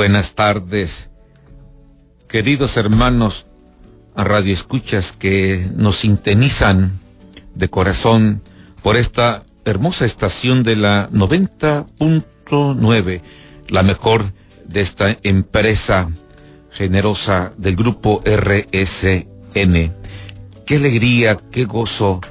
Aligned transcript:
Buenas 0.00 0.32
tardes, 0.34 1.10
queridos 2.26 2.78
hermanos 2.78 3.44
a 4.16 4.24
Radio 4.24 4.54
Escuchas 4.54 5.12
que 5.12 5.68
nos 5.76 5.96
sintonizan 5.98 6.98
de 7.54 7.68
corazón 7.68 8.40
por 8.82 8.96
esta 8.96 9.42
hermosa 9.66 10.06
estación 10.06 10.62
de 10.62 10.76
la 10.76 11.10
90.9, 11.10 13.20
la 13.68 13.82
mejor 13.82 14.24
de 14.66 14.80
esta 14.80 15.18
empresa 15.22 16.08
generosa 16.70 17.52
del 17.58 17.76
grupo 17.76 18.22
RSN. 18.24 19.92
Qué 20.64 20.76
alegría, 20.76 21.36
qué 21.50 21.66
gozo 21.66 22.22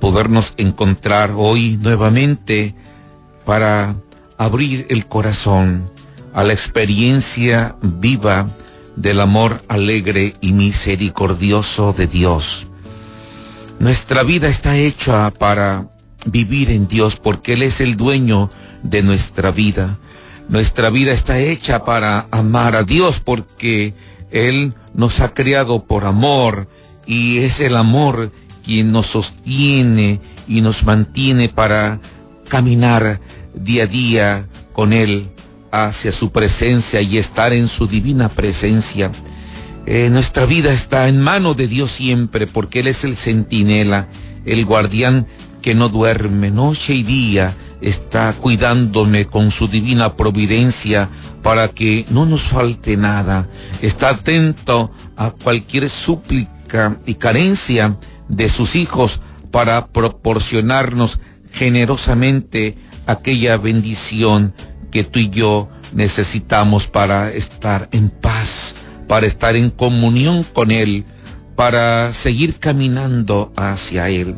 podernos 0.00 0.54
encontrar 0.56 1.34
hoy 1.36 1.76
nuevamente 1.76 2.74
para 3.44 3.96
abrir 4.38 4.86
el 4.88 5.06
corazón 5.08 5.90
a 6.38 6.44
la 6.44 6.52
experiencia 6.52 7.74
viva 7.82 8.46
del 8.94 9.18
amor 9.18 9.60
alegre 9.66 10.34
y 10.40 10.52
misericordioso 10.52 11.92
de 11.92 12.06
Dios. 12.06 12.68
Nuestra 13.80 14.22
vida 14.22 14.48
está 14.48 14.76
hecha 14.76 15.32
para 15.32 15.88
vivir 16.26 16.70
en 16.70 16.86
Dios 16.86 17.16
porque 17.16 17.54
Él 17.54 17.62
es 17.62 17.80
el 17.80 17.96
dueño 17.96 18.50
de 18.84 19.02
nuestra 19.02 19.50
vida. 19.50 19.98
Nuestra 20.48 20.90
vida 20.90 21.10
está 21.10 21.40
hecha 21.40 21.84
para 21.84 22.28
amar 22.30 22.76
a 22.76 22.84
Dios 22.84 23.18
porque 23.18 23.94
Él 24.30 24.74
nos 24.94 25.18
ha 25.18 25.34
creado 25.34 25.86
por 25.86 26.04
amor 26.04 26.68
y 27.04 27.38
es 27.38 27.58
el 27.58 27.74
amor 27.76 28.30
quien 28.64 28.92
nos 28.92 29.08
sostiene 29.08 30.20
y 30.46 30.60
nos 30.60 30.84
mantiene 30.84 31.48
para 31.48 31.98
caminar 32.46 33.20
día 33.54 33.82
a 33.82 33.86
día 33.88 34.48
con 34.72 34.92
Él 34.92 35.32
hacia 35.70 36.12
su 36.12 36.30
presencia 36.30 37.00
y 37.00 37.18
estar 37.18 37.52
en 37.52 37.68
su 37.68 37.86
divina 37.86 38.28
presencia. 38.28 39.10
Eh, 39.86 40.10
nuestra 40.10 40.44
vida 40.44 40.72
está 40.72 41.08
en 41.08 41.20
mano 41.20 41.54
de 41.54 41.66
Dios 41.66 41.90
siempre 41.90 42.46
porque 42.46 42.80
Él 42.80 42.88
es 42.88 43.04
el 43.04 43.16
centinela, 43.16 44.08
el 44.44 44.64
guardián 44.64 45.26
que 45.62 45.74
no 45.74 45.88
duerme 45.88 46.50
noche 46.50 46.94
y 46.94 47.02
día, 47.02 47.54
está 47.80 48.32
cuidándome 48.32 49.26
con 49.26 49.50
su 49.50 49.68
divina 49.68 50.16
providencia 50.16 51.08
para 51.42 51.68
que 51.68 52.04
no 52.10 52.26
nos 52.26 52.42
falte 52.42 52.96
nada. 52.96 53.48
Está 53.82 54.10
atento 54.10 54.90
a 55.16 55.30
cualquier 55.30 55.88
súplica 55.88 56.98
y 57.06 57.14
carencia 57.14 57.96
de 58.28 58.48
sus 58.48 58.76
hijos 58.76 59.20
para 59.50 59.86
proporcionarnos 59.86 61.20
generosamente 61.52 62.76
aquella 63.06 63.56
bendición 63.56 64.54
que 64.90 65.04
tú 65.04 65.18
y 65.18 65.30
yo 65.30 65.68
necesitamos 65.92 66.86
para 66.86 67.30
estar 67.32 67.88
en 67.92 68.10
paz, 68.10 68.74
para 69.06 69.26
estar 69.26 69.56
en 69.56 69.70
comunión 69.70 70.44
con 70.44 70.70
Él, 70.70 71.04
para 71.56 72.12
seguir 72.12 72.58
caminando 72.58 73.52
hacia 73.56 74.08
Él. 74.08 74.36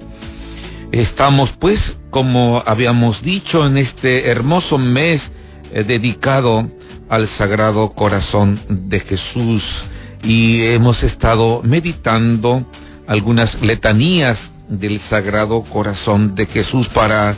Estamos 0.93 1.53
pues, 1.53 1.99
como 2.11 2.63
habíamos 2.67 3.23
dicho, 3.23 3.67
en 3.67 3.79
este 3.79 4.29
hermoso 4.29 4.79
mes 4.79 5.31
eh, 5.73 5.85
dedicado 5.85 6.69
al 7.09 7.29
Sagrado 7.29 7.91
Corazón 7.91 8.61
de 8.69 9.01
Jesús 9.01 9.85
y 10.23 10.63
hemos 10.67 11.03
estado 11.03 11.61
meditando 11.65 12.65
algunas 13.07 13.61
letanías 13.63 14.53
del 14.69 15.01
Sagrado 15.01 15.63
Corazón 15.63 16.35
de 16.35 16.47
Jesús 16.47 16.89
para 16.89 17.37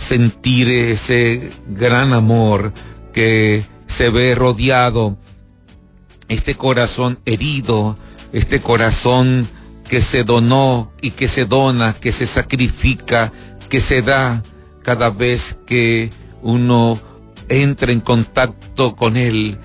sentir 0.00 0.68
ese 0.70 1.52
gran 1.68 2.14
amor 2.14 2.72
que 3.12 3.62
se 3.86 4.08
ve 4.08 4.34
rodeado, 4.34 5.18
este 6.28 6.54
corazón 6.54 7.18
herido, 7.26 7.98
este 8.32 8.60
corazón 8.62 9.46
que 9.88 10.00
se 10.00 10.24
donó 10.24 10.90
y 11.02 11.10
que 11.10 11.28
se 11.28 11.44
dona, 11.44 11.94
que 12.00 12.12
se 12.12 12.26
sacrifica, 12.26 13.30
que 13.68 13.80
se 13.80 14.00
da 14.00 14.42
cada 14.82 15.10
vez 15.10 15.58
que 15.66 16.10
uno 16.40 16.98
entra 17.50 17.92
en 17.92 18.00
contacto 18.00 18.96
con 18.96 19.18
Él, 19.18 19.58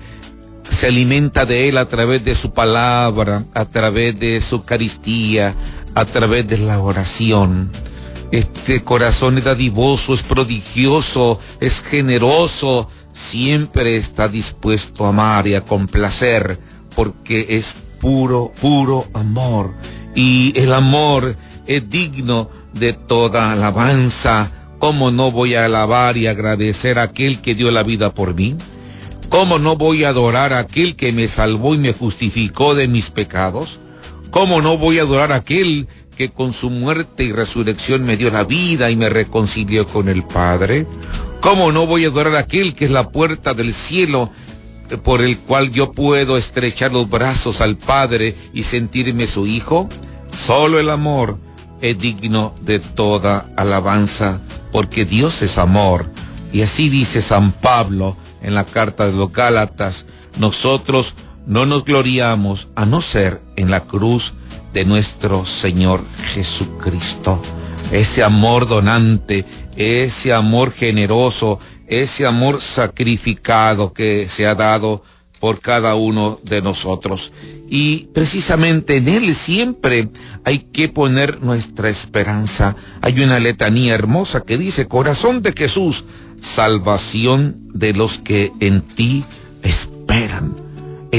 se 0.68 0.88
alimenta 0.88 1.46
de 1.46 1.70
Él 1.70 1.78
a 1.78 1.88
través 1.88 2.22
de 2.24 2.34
su 2.34 2.52
palabra, 2.52 3.44
a 3.54 3.64
través 3.64 4.20
de 4.20 4.42
su 4.42 4.56
Eucaristía, 4.56 5.54
a 5.94 6.04
través 6.04 6.46
de 6.46 6.58
la 6.58 6.78
oración. 6.78 7.70
Este 8.32 8.82
corazón 8.82 9.38
es 9.38 9.44
dadivoso, 9.44 10.12
es 10.12 10.22
prodigioso, 10.22 11.38
es 11.60 11.80
generoso, 11.80 12.90
siempre 13.12 13.96
está 13.96 14.28
dispuesto 14.28 15.06
a 15.06 15.10
amar 15.10 15.46
y 15.46 15.54
a 15.54 15.60
complacer, 15.60 16.58
porque 16.94 17.46
es 17.50 17.76
puro, 18.00 18.52
puro 18.60 19.06
amor. 19.14 19.74
Y 20.14 20.52
el 20.58 20.72
amor 20.72 21.36
es 21.66 21.88
digno 21.88 22.50
de 22.72 22.92
toda 22.92 23.52
alabanza. 23.52 24.50
¿Cómo 24.78 25.10
no 25.10 25.30
voy 25.30 25.54
a 25.54 25.64
alabar 25.64 26.16
y 26.16 26.26
agradecer 26.26 26.98
a 26.98 27.04
aquel 27.04 27.40
que 27.40 27.54
dio 27.54 27.70
la 27.70 27.82
vida 27.82 28.12
por 28.12 28.34
mí? 28.34 28.56
¿Cómo 29.28 29.58
no 29.58 29.76
voy 29.76 30.04
a 30.04 30.10
adorar 30.10 30.52
a 30.52 30.58
aquel 30.58 30.96
que 30.96 31.12
me 31.12 31.28
salvó 31.28 31.74
y 31.74 31.78
me 31.78 31.92
justificó 31.92 32.74
de 32.74 32.88
mis 32.88 33.10
pecados? 33.10 33.80
¿Cómo 34.30 34.60
no 34.60 34.76
voy 34.78 34.98
a 34.98 35.02
adorar 35.02 35.32
a 35.32 35.36
aquel 35.36 35.88
que 36.16 36.30
con 36.30 36.52
su 36.52 36.70
muerte 36.70 37.24
y 37.24 37.32
resurrección 37.32 38.04
me 38.04 38.16
dio 38.16 38.30
la 38.30 38.44
vida 38.44 38.90
y 38.90 38.96
me 38.96 39.10
reconcilió 39.10 39.86
con 39.86 40.08
el 40.08 40.24
Padre? 40.24 40.86
¿Cómo 41.40 41.70
no 41.70 41.86
voy 41.86 42.04
a 42.04 42.08
adorar 42.08 42.34
a 42.36 42.40
aquel 42.40 42.74
que 42.74 42.86
es 42.86 42.90
la 42.90 43.10
puerta 43.10 43.54
del 43.54 43.74
cielo 43.74 44.30
eh, 44.90 44.96
por 44.96 45.20
el 45.20 45.38
cual 45.38 45.70
yo 45.70 45.92
puedo 45.92 46.38
estrechar 46.38 46.92
los 46.92 47.08
brazos 47.08 47.60
al 47.60 47.76
Padre 47.76 48.34
y 48.54 48.62
sentirme 48.62 49.26
su 49.26 49.46
hijo? 49.46 49.88
Solo 50.30 50.80
el 50.80 50.90
amor 50.90 51.38
es 51.82 51.98
digno 51.98 52.54
de 52.62 52.78
toda 52.80 53.50
alabanza, 53.56 54.40
porque 54.72 55.04
Dios 55.04 55.42
es 55.42 55.58
amor. 55.58 56.06
Y 56.52 56.62
así 56.62 56.88
dice 56.88 57.20
San 57.20 57.52
Pablo 57.52 58.16
en 58.42 58.54
la 58.54 58.64
carta 58.64 59.06
de 59.06 59.12
los 59.12 59.32
Gálatas, 59.32 60.06
nosotros 60.38 61.14
no 61.46 61.66
nos 61.66 61.84
gloriamos 61.84 62.68
a 62.74 62.86
no 62.86 63.02
ser 63.02 63.42
en 63.56 63.70
la 63.70 63.80
cruz 63.80 64.32
de 64.76 64.84
nuestro 64.84 65.46
Señor 65.46 66.04
Jesucristo. 66.34 67.40
Ese 67.92 68.22
amor 68.22 68.68
donante, 68.68 69.46
ese 69.74 70.34
amor 70.34 70.70
generoso, 70.70 71.58
ese 71.86 72.26
amor 72.26 72.60
sacrificado 72.60 73.94
que 73.94 74.28
se 74.28 74.46
ha 74.46 74.54
dado 74.54 75.02
por 75.40 75.60
cada 75.60 75.94
uno 75.94 76.38
de 76.42 76.60
nosotros. 76.60 77.32
Y 77.70 78.08
precisamente 78.12 78.98
en 78.98 79.08
Él 79.08 79.34
siempre 79.34 80.10
hay 80.44 80.58
que 80.58 80.90
poner 80.90 81.40
nuestra 81.40 81.88
esperanza. 81.88 82.76
Hay 83.00 83.18
una 83.22 83.40
letanía 83.40 83.94
hermosa 83.94 84.42
que 84.42 84.58
dice, 84.58 84.86
corazón 84.86 85.40
de 85.40 85.54
Jesús, 85.56 86.04
salvación 86.42 87.70
de 87.72 87.94
los 87.94 88.18
que 88.18 88.52
en 88.60 88.82
ti 88.82 89.24
esperan 89.62 90.65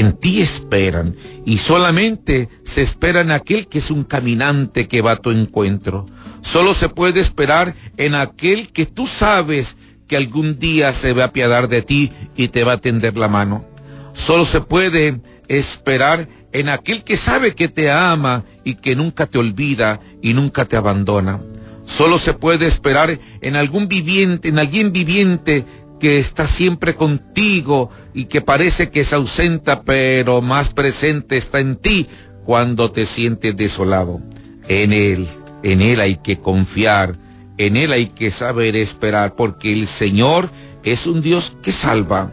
en 0.00 0.12
ti 0.12 0.40
esperan 0.40 1.16
y 1.44 1.58
solamente 1.58 2.48
se 2.64 2.82
espera 2.82 3.20
en 3.20 3.30
aquel 3.30 3.68
que 3.68 3.78
es 3.78 3.90
un 3.90 4.04
caminante 4.04 4.88
que 4.88 5.02
va 5.02 5.12
a 5.12 5.16
tu 5.16 5.30
encuentro. 5.30 6.06
Solo 6.40 6.74
se 6.74 6.88
puede 6.88 7.20
esperar 7.20 7.74
en 7.96 8.14
aquel 8.14 8.72
que 8.72 8.86
tú 8.86 9.06
sabes 9.06 9.76
que 10.06 10.16
algún 10.16 10.58
día 10.58 10.92
se 10.92 11.12
va 11.12 11.24
a 11.24 11.26
apiadar 11.26 11.68
de 11.68 11.82
ti 11.82 12.10
y 12.36 12.48
te 12.48 12.64
va 12.64 12.72
a 12.72 12.80
tender 12.80 13.16
la 13.16 13.28
mano. 13.28 13.64
Solo 14.12 14.44
se 14.44 14.60
puede 14.60 15.20
esperar 15.48 16.28
en 16.52 16.68
aquel 16.68 17.04
que 17.04 17.16
sabe 17.16 17.54
que 17.54 17.68
te 17.68 17.90
ama 17.90 18.44
y 18.64 18.74
que 18.74 18.96
nunca 18.96 19.26
te 19.26 19.38
olvida 19.38 20.00
y 20.22 20.34
nunca 20.34 20.64
te 20.64 20.76
abandona. 20.76 21.40
Solo 21.86 22.18
se 22.18 22.34
puede 22.34 22.66
esperar 22.66 23.18
en 23.40 23.56
algún 23.56 23.88
viviente, 23.88 24.48
en 24.48 24.58
alguien 24.58 24.92
viviente 24.92 25.64
que 25.98 26.18
está 26.18 26.46
siempre 26.46 26.94
contigo 26.94 27.90
y 28.14 28.26
que 28.26 28.40
parece 28.40 28.90
que 28.90 29.04
se 29.04 29.14
ausenta, 29.14 29.82
pero 29.82 30.40
más 30.42 30.70
presente 30.72 31.36
está 31.36 31.60
en 31.60 31.76
ti 31.76 32.06
cuando 32.44 32.90
te 32.90 33.06
sientes 33.06 33.56
desolado. 33.56 34.20
En 34.68 34.92
Él, 34.92 35.26
en 35.62 35.80
Él 35.80 36.00
hay 36.00 36.16
que 36.16 36.38
confiar, 36.38 37.16
en 37.56 37.76
Él 37.76 37.92
hay 37.92 38.06
que 38.06 38.30
saber 38.30 38.76
esperar, 38.76 39.34
porque 39.34 39.72
el 39.72 39.86
Señor 39.86 40.48
es 40.84 41.06
un 41.06 41.20
Dios 41.22 41.56
que 41.62 41.72
salva. 41.72 42.30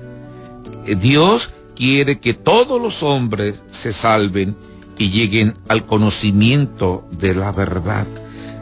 Dios 0.85 1.53
quiere 1.75 2.19
que 2.19 2.33
todos 2.33 2.81
los 2.81 3.03
hombres 3.03 3.61
se 3.71 3.91
salven 3.91 4.55
y 4.97 5.09
lleguen 5.09 5.55
al 5.67 5.85
conocimiento 5.85 7.07
de 7.19 7.35
la 7.35 7.51
verdad. 7.51 8.05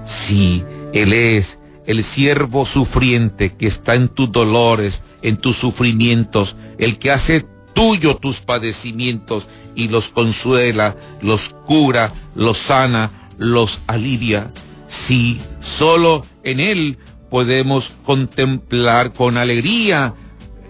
Sí, 0.05 0.63
Él 0.94 1.13
es 1.13 1.59
el 1.85 2.03
siervo 2.03 2.65
sufriente 2.65 3.53
que 3.53 3.68
está 3.68 3.95
en 3.95 4.07
tus 4.07 4.31
dolores, 4.31 5.03
en 5.21 5.38
tus 5.38 5.57
sufrimientos, 5.57 6.56
el 6.77 6.97
que 6.97 7.12
hace 7.12 7.45
tuyo 7.74 8.15
tus 8.15 8.41
padecimientos 8.41 9.47
y 9.75 9.88
los 9.88 10.09
consuela, 10.09 10.95
los 11.21 11.50
cura, 11.50 12.13
los 12.35 12.57
sana, 12.57 13.12
los 13.38 13.80
alivia. 13.88 14.51
Si 14.88 15.41
solo 15.59 16.25
en 16.44 16.59
Él 16.59 16.97
podemos 17.30 17.94
contemplar 18.06 19.13
con 19.13 19.38
alegría 19.38 20.13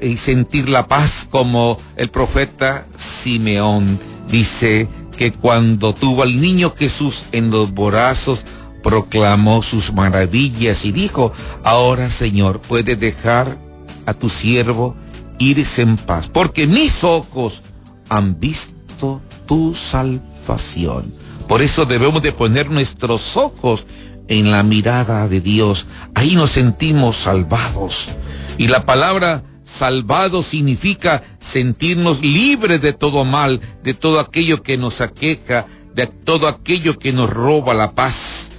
y 0.01 0.17
sentir 0.17 0.69
la 0.69 0.87
paz 0.87 1.27
como 1.29 1.79
el 1.97 2.09
profeta 2.09 2.87
Simeón 2.97 3.99
dice 4.29 4.87
que 5.17 5.31
cuando 5.31 5.93
tuvo 5.93 6.23
al 6.23 6.39
niño 6.39 6.73
Jesús 6.75 7.25
en 7.31 7.51
los 7.51 7.73
brazos, 7.73 8.45
proclamó 8.83 9.63
sus 9.63 9.91
maravillas 9.93 10.85
y 10.85 10.91
dijo, 10.91 11.31
ahora 11.63 12.09
Señor, 12.09 12.59
puede 12.59 12.95
dejar 12.95 13.57
a 14.05 14.13
tu 14.13 14.29
siervo 14.29 14.95
irse 15.39 15.81
en 15.81 15.97
paz, 15.97 16.27
porque 16.27 16.67
mis 16.67 17.03
ojos 17.03 17.63
han 18.09 18.39
visto 18.39 19.21
tu 19.47 19.73
salvación. 19.73 21.11
Por 21.47 21.61
eso 21.61 21.85
debemos 21.85 22.21
de 22.21 22.31
poner 22.31 22.69
nuestros 22.69 23.35
ojos 23.37 23.87
en 24.27 24.51
la 24.51 24.63
mirada 24.63 25.27
de 25.27 25.41
Dios. 25.41 25.85
Ahí 26.15 26.35
nos 26.35 26.51
sentimos 26.51 27.17
salvados. 27.17 28.09
Y 28.57 28.67
la 28.67 28.85
palabra 28.85 29.43
salvado 29.63 30.43
significa 30.43 31.23
sentirnos 31.39 32.21
libres 32.21 32.81
de 32.81 32.93
todo 32.93 33.25
mal, 33.25 33.59
de 33.83 33.93
todo 33.93 34.19
aquello 34.19 34.61
que 34.61 34.77
nos 34.77 35.01
aqueja, 35.01 35.65
de 35.95 36.07
todo 36.07 36.47
aquello 36.47 36.97
que 36.97 37.13
nos 37.13 37.29
roba 37.29 37.73
la 37.73 37.91
paz. 37.91 38.51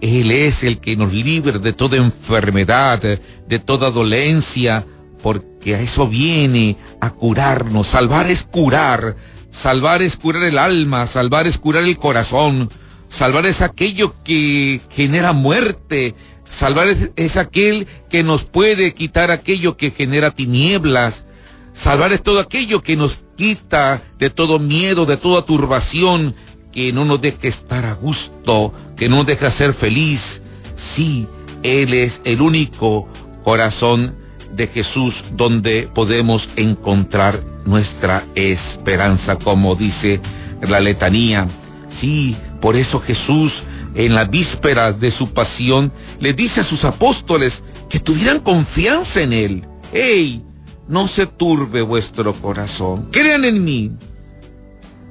Él 0.00 0.30
es 0.30 0.62
el 0.62 0.78
que 0.78 0.96
nos 0.96 1.12
libre 1.12 1.58
de 1.58 1.72
toda 1.72 1.96
enfermedad, 1.96 3.00
de 3.00 3.58
toda 3.58 3.90
dolencia, 3.90 4.84
porque 5.22 5.74
a 5.74 5.80
eso 5.80 6.08
viene 6.08 6.76
a 7.00 7.10
curarnos. 7.10 7.88
Salvar 7.88 8.30
es 8.30 8.44
curar, 8.44 9.16
salvar 9.50 10.02
es 10.02 10.16
curar 10.16 10.44
el 10.44 10.58
alma, 10.58 11.06
salvar 11.06 11.46
es 11.46 11.58
curar 11.58 11.84
el 11.84 11.98
corazón, 11.98 12.70
salvar 13.08 13.46
es 13.46 13.62
aquello 13.62 14.14
que 14.24 14.80
genera 14.90 15.32
muerte, 15.32 16.14
salvar 16.48 16.88
es, 17.16 17.36
aquel 17.36 17.86
que 18.08 18.22
nos 18.22 18.44
puede 18.44 18.94
quitar 18.94 19.30
aquello 19.30 19.76
que 19.76 19.90
genera 19.90 20.30
tinieblas, 20.30 21.26
salvar 21.74 22.12
es 22.12 22.22
todo 22.22 22.40
aquello 22.40 22.82
que 22.82 22.96
nos 22.96 23.18
quita 23.36 24.02
de 24.18 24.30
todo 24.30 24.58
miedo, 24.58 25.06
de 25.06 25.16
toda 25.16 25.42
turbación, 25.42 26.34
que 26.72 26.92
no 26.92 27.04
nos 27.04 27.20
deje 27.20 27.48
estar 27.48 27.84
a 27.84 27.94
gusto, 27.94 28.72
que 28.96 29.08
no 29.08 29.16
nos 29.16 29.26
deja 29.26 29.50
ser 29.50 29.74
feliz. 29.74 30.42
Sí, 30.76 31.26
Él 31.62 31.94
es 31.94 32.20
el 32.24 32.40
único 32.40 33.08
corazón 33.44 34.16
de 34.54 34.66
Jesús 34.66 35.24
donde 35.36 35.88
podemos 35.94 36.48
encontrar 36.56 37.40
nuestra 37.64 38.24
esperanza, 38.34 39.36
como 39.36 39.74
dice 39.74 40.20
la 40.66 40.80
letanía. 40.80 41.46
Sí, 41.88 42.36
por 42.60 42.76
eso 42.76 43.00
Jesús 43.00 43.64
en 43.94 44.14
la 44.14 44.24
víspera 44.24 44.92
de 44.92 45.10
su 45.10 45.32
pasión 45.32 45.92
le 46.20 46.34
dice 46.34 46.60
a 46.60 46.64
sus 46.64 46.84
apóstoles 46.84 47.62
que 47.88 48.00
tuvieran 48.00 48.40
confianza 48.40 49.22
en 49.22 49.32
Él. 49.32 49.64
¡Ey! 49.92 50.44
No 50.88 51.06
se 51.06 51.26
turbe 51.26 51.82
vuestro 51.82 52.32
corazón. 52.34 53.08
Crean 53.12 53.44
en 53.44 53.62
mí. 53.64 53.92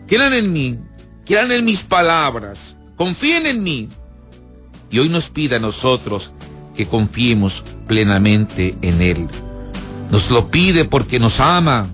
Crean 0.07 0.33
en 0.33 0.51
mí. 0.51 0.79
Crean 1.27 1.51
en 1.51 1.65
mis 1.65 1.83
palabras. 1.83 2.77
Confíen 2.95 3.45
en 3.45 3.61
mí. 3.61 3.89
Y 4.89 4.99
hoy 4.99 5.09
nos 5.09 5.29
pide 5.29 5.57
a 5.57 5.59
nosotros 5.59 6.31
que 6.75 6.87
confiemos 6.87 7.63
plenamente 7.85 8.77
en 8.81 9.01
Él. 9.01 9.27
Nos 10.09 10.31
lo 10.31 10.49
pide 10.49 10.85
porque 10.85 11.19
nos 11.19 11.41
ama, 11.41 11.89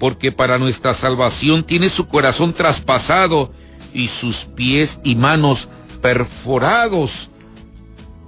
porque 0.00 0.32
para 0.32 0.58
nuestra 0.58 0.94
salvación 0.94 1.64
tiene 1.64 1.90
su 1.90 2.06
corazón 2.06 2.54
traspasado 2.54 3.52
y 3.92 4.08
sus 4.08 4.46
pies 4.46 4.98
y 5.04 5.14
manos 5.14 5.68
perforados. 6.00 7.30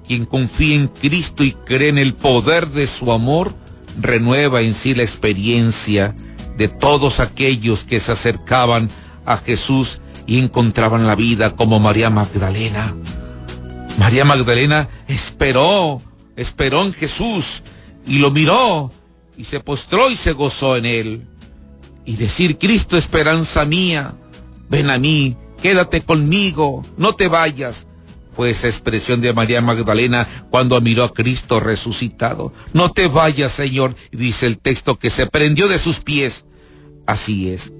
Quien 0.07 0.27
confía 0.27 0.77
en 0.77 0.89
Cristo 0.89 1.45
y 1.45 1.53
cree 1.53 1.89
en 1.89 1.99
el 1.99 2.13
poder 2.13 2.69
de 2.69 2.87
su 2.87 3.11
amor, 3.11 3.55
renueva 3.99 4.61
en 4.61 4.75
sí 4.75 4.95
la 4.95 5.03
experiencia 5.03 6.15
de 6.59 6.69
todos 6.69 7.21
aquellos 7.21 7.85
que 7.85 8.01
se 8.01 8.13
acercaban 8.13 8.91
a 9.25 9.39
Jesús 9.39 10.01
y 10.27 10.39
encontraban 10.39 11.07
la 11.07 11.15
vida 11.15 11.55
como 11.57 11.81
María 11.81 12.11
Magdalena. 12.11 12.95
María 13.99 14.25
Magdalena 14.25 14.89
esperó, 15.09 16.03
esperó 16.37 16.83
en 16.85 16.93
Jesús 16.93 17.63
y 18.07 18.19
lo 18.19 18.31
miró 18.31 18.93
y 19.37 19.45
se 19.45 19.61
postró 19.61 20.11
y 20.11 20.17
se 20.17 20.33
gozó 20.33 20.77
en 20.77 20.87
él. 20.87 21.27
Y 22.05 22.17
decir, 22.17 22.59
Cristo, 22.59 22.97
esperanza 22.97 23.65
mía, 23.65 24.15
ven 24.69 24.91
a 24.91 24.99
mí, 24.99 25.37
quédate 25.61 26.03
conmigo, 26.03 26.85
no 26.97 27.15
te 27.15 27.29
vayas. 27.29 27.87
Fue 28.33 28.51
esa 28.51 28.69
expresión 28.69 29.23
de 29.23 29.33
María 29.33 29.63
Magdalena 29.63 30.29
cuando 30.51 30.79
miró 30.83 31.05
a 31.05 31.13
Cristo 31.15 31.59
resucitado. 31.59 32.53
No 32.75 32.91
te 32.91 33.09
vayas, 33.09 33.53
Señor, 33.53 33.97
dice 34.13 34.47
el 34.47 34.59
texto 34.59 34.99
que 34.99 35.09
se 35.09 35.27
prendió 35.27 35.69
de 35.69 35.79
sus 35.79 36.01
pies. 36.01 36.45
Así 37.07 37.51
es, 37.51 37.73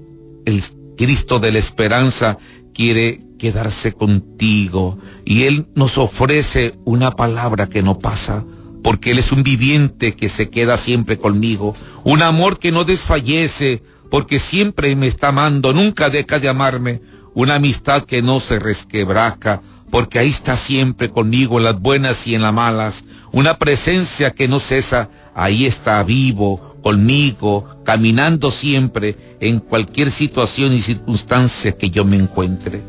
el 0.45 0.63
Cristo 0.97 1.39
de 1.39 1.53
la 1.53 1.59
esperanza 1.59 2.37
quiere 2.73 3.21
quedarse 3.39 3.93
contigo. 3.93 4.99
Y 5.23 5.43
Él 5.43 5.67
nos 5.75 5.97
ofrece 5.97 6.75
una 6.83 7.11
palabra 7.11 7.67
que 7.67 7.83
no 7.83 7.99
pasa, 7.99 8.43
porque 8.83 9.11
Él 9.11 9.19
es 9.19 9.31
un 9.31 9.43
viviente 9.43 10.15
que 10.15 10.27
se 10.27 10.49
queda 10.49 10.77
siempre 10.77 11.17
conmigo, 11.17 11.75
un 12.03 12.21
amor 12.21 12.59
que 12.59 12.71
no 12.71 12.83
desfallece, 12.83 13.83
porque 14.11 14.39
siempre 14.39 14.95
me 14.95 15.07
está 15.07 15.29
amando, 15.29 15.73
nunca 15.73 16.09
deja 16.09 16.39
de 16.39 16.49
amarme, 16.49 17.01
una 17.33 17.55
amistad 17.55 18.03
que 18.03 18.21
no 18.21 18.39
se 18.39 18.59
resquebraja, 18.59 19.61
porque 19.91 20.19
ahí 20.19 20.29
está 20.29 20.57
siempre 20.57 21.09
conmigo 21.09 21.57
en 21.57 21.65
las 21.65 21.79
buenas 21.79 22.27
y 22.27 22.35
en 22.35 22.41
las 22.41 22.53
malas, 22.53 23.05
una 23.31 23.57
presencia 23.57 24.31
que 24.31 24.47
no 24.47 24.59
cesa, 24.59 25.09
ahí 25.35 25.65
está 25.65 26.03
vivo, 26.03 26.76
conmigo, 26.87 27.67
caminando 27.83 28.49
siempre 28.49 29.17
en 29.41 29.59
cualquier 29.59 30.09
situación 30.09 30.71
y 30.71 30.79
circunstancia 30.79 31.73
que 31.73 31.89
yo 31.89 32.05
me 32.05 32.15
encuentre. 32.15 32.79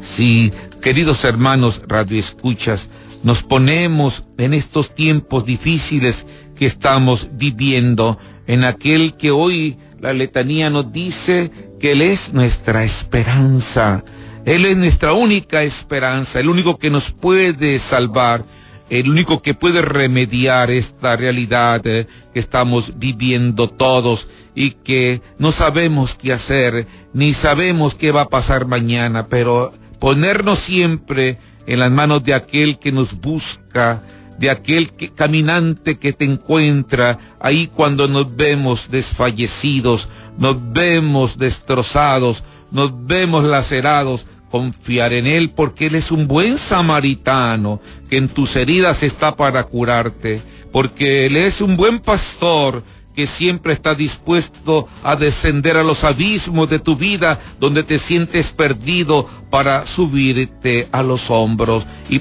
Si, 0.00 0.50
queridos 0.80 1.22
hermanos 1.26 1.82
radioescuchas, 1.86 2.88
nos 3.22 3.42
ponemos 3.42 4.24
en 4.38 4.54
estos 4.54 4.94
tiempos 4.94 5.44
difíciles 5.44 6.26
que 6.56 6.64
estamos 6.64 7.28
viviendo, 7.34 8.18
en 8.46 8.64
aquel 8.64 9.18
que 9.18 9.30
hoy 9.30 9.76
la 10.00 10.14
letanía 10.14 10.70
nos 10.70 10.90
dice 10.90 11.50
que 11.78 11.92
Él 11.92 12.00
es 12.00 12.32
nuestra 12.32 12.84
esperanza, 12.84 14.02
Él 14.46 14.64
es 14.64 14.78
nuestra 14.78 15.12
única 15.12 15.62
esperanza, 15.62 16.40
el 16.40 16.48
único 16.48 16.78
que 16.78 16.88
nos 16.88 17.10
puede 17.10 17.78
salvar, 17.78 18.46
el 18.92 19.08
único 19.08 19.40
que 19.40 19.54
puede 19.54 19.80
remediar 19.80 20.70
esta 20.70 21.16
realidad 21.16 21.80
eh, 21.86 22.06
que 22.34 22.38
estamos 22.38 22.98
viviendo 22.98 23.66
todos 23.66 24.28
y 24.54 24.72
que 24.72 25.22
no 25.38 25.50
sabemos 25.50 26.14
qué 26.14 26.34
hacer, 26.34 26.86
ni 27.14 27.32
sabemos 27.32 27.94
qué 27.94 28.12
va 28.12 28.22
a 28.22 28.28
pasar 28.28 28.66
mañana, 28.66 29.28
pero 29.28 29.72
ponernos 29.98 30.58
siempre 30.58 31.38
en 31.66 31.78
las 31.78 31.90
manos 31.90 32.22
de 32.22 32.34
aquel 32.34 32.78
que 32.78 32.92
nos 32.92 33.18
busca, 33.18 34.02
de 34.38 34.50
aquel 34.50 34.92
caminante 35.14 35.98
que 35.98 36.12
te 36.12 36.26
encuentra 36.26 37.18
ahí 37.40 37.68
cuando 37.68 38.08
nos 38.08 38.36
vemos 38.36 38.90
desfallecidos, 38.90 40.10
nos 40.36 40.70
vemos 40.70 41.38
destrozados, 41.38 42.44
nos 42.70 43.06
vemos 43.06 43.42
lacerados, 43.44 44.26
confiar 44.52 45.14
en 45.14 45.26
Él 45.26 45.50
porque 45.50 45.86
Él 45.86 45.94
es 45.94 46.10
un 46.10 46.28
buen 46.28 46.58
samaritano 46.58 47.80
que 48.10 48.18
en 48.18 48.28
tus 48.28 48.54
heridas 48.54 49.02
está 49.02 49.34
para 49.34 49.64
curarte, 49.64 50.42
porque 50.70 51.24
Él 51.24 51.38
es 51.38 51.62
un 51.62 51.78
buen 51.78 52.00
pastor 52.00 52.84
que 53.14 53.26
siempre 53.26 53.72
está 53.72 53.94
dispuesto 53.94 54.88
a 55.02 55.16
descender 55.16 55.78
a 55.78 55.82
los 55.82 56.04
abismos 56.04 56.68
de 56.68 56.78
tu 56.78 56.96
vida 56.96 57.40
donde 57.60 57.82
te 57.82 57.98
sientes 57.98 58.50
perdido 58.50 59.26
para 59.48 59.86
subirte 59.86 60.86
a 60.92 61.02
los 61.02 61.30
hombros 61.30 61.86
y, 62.10 62.18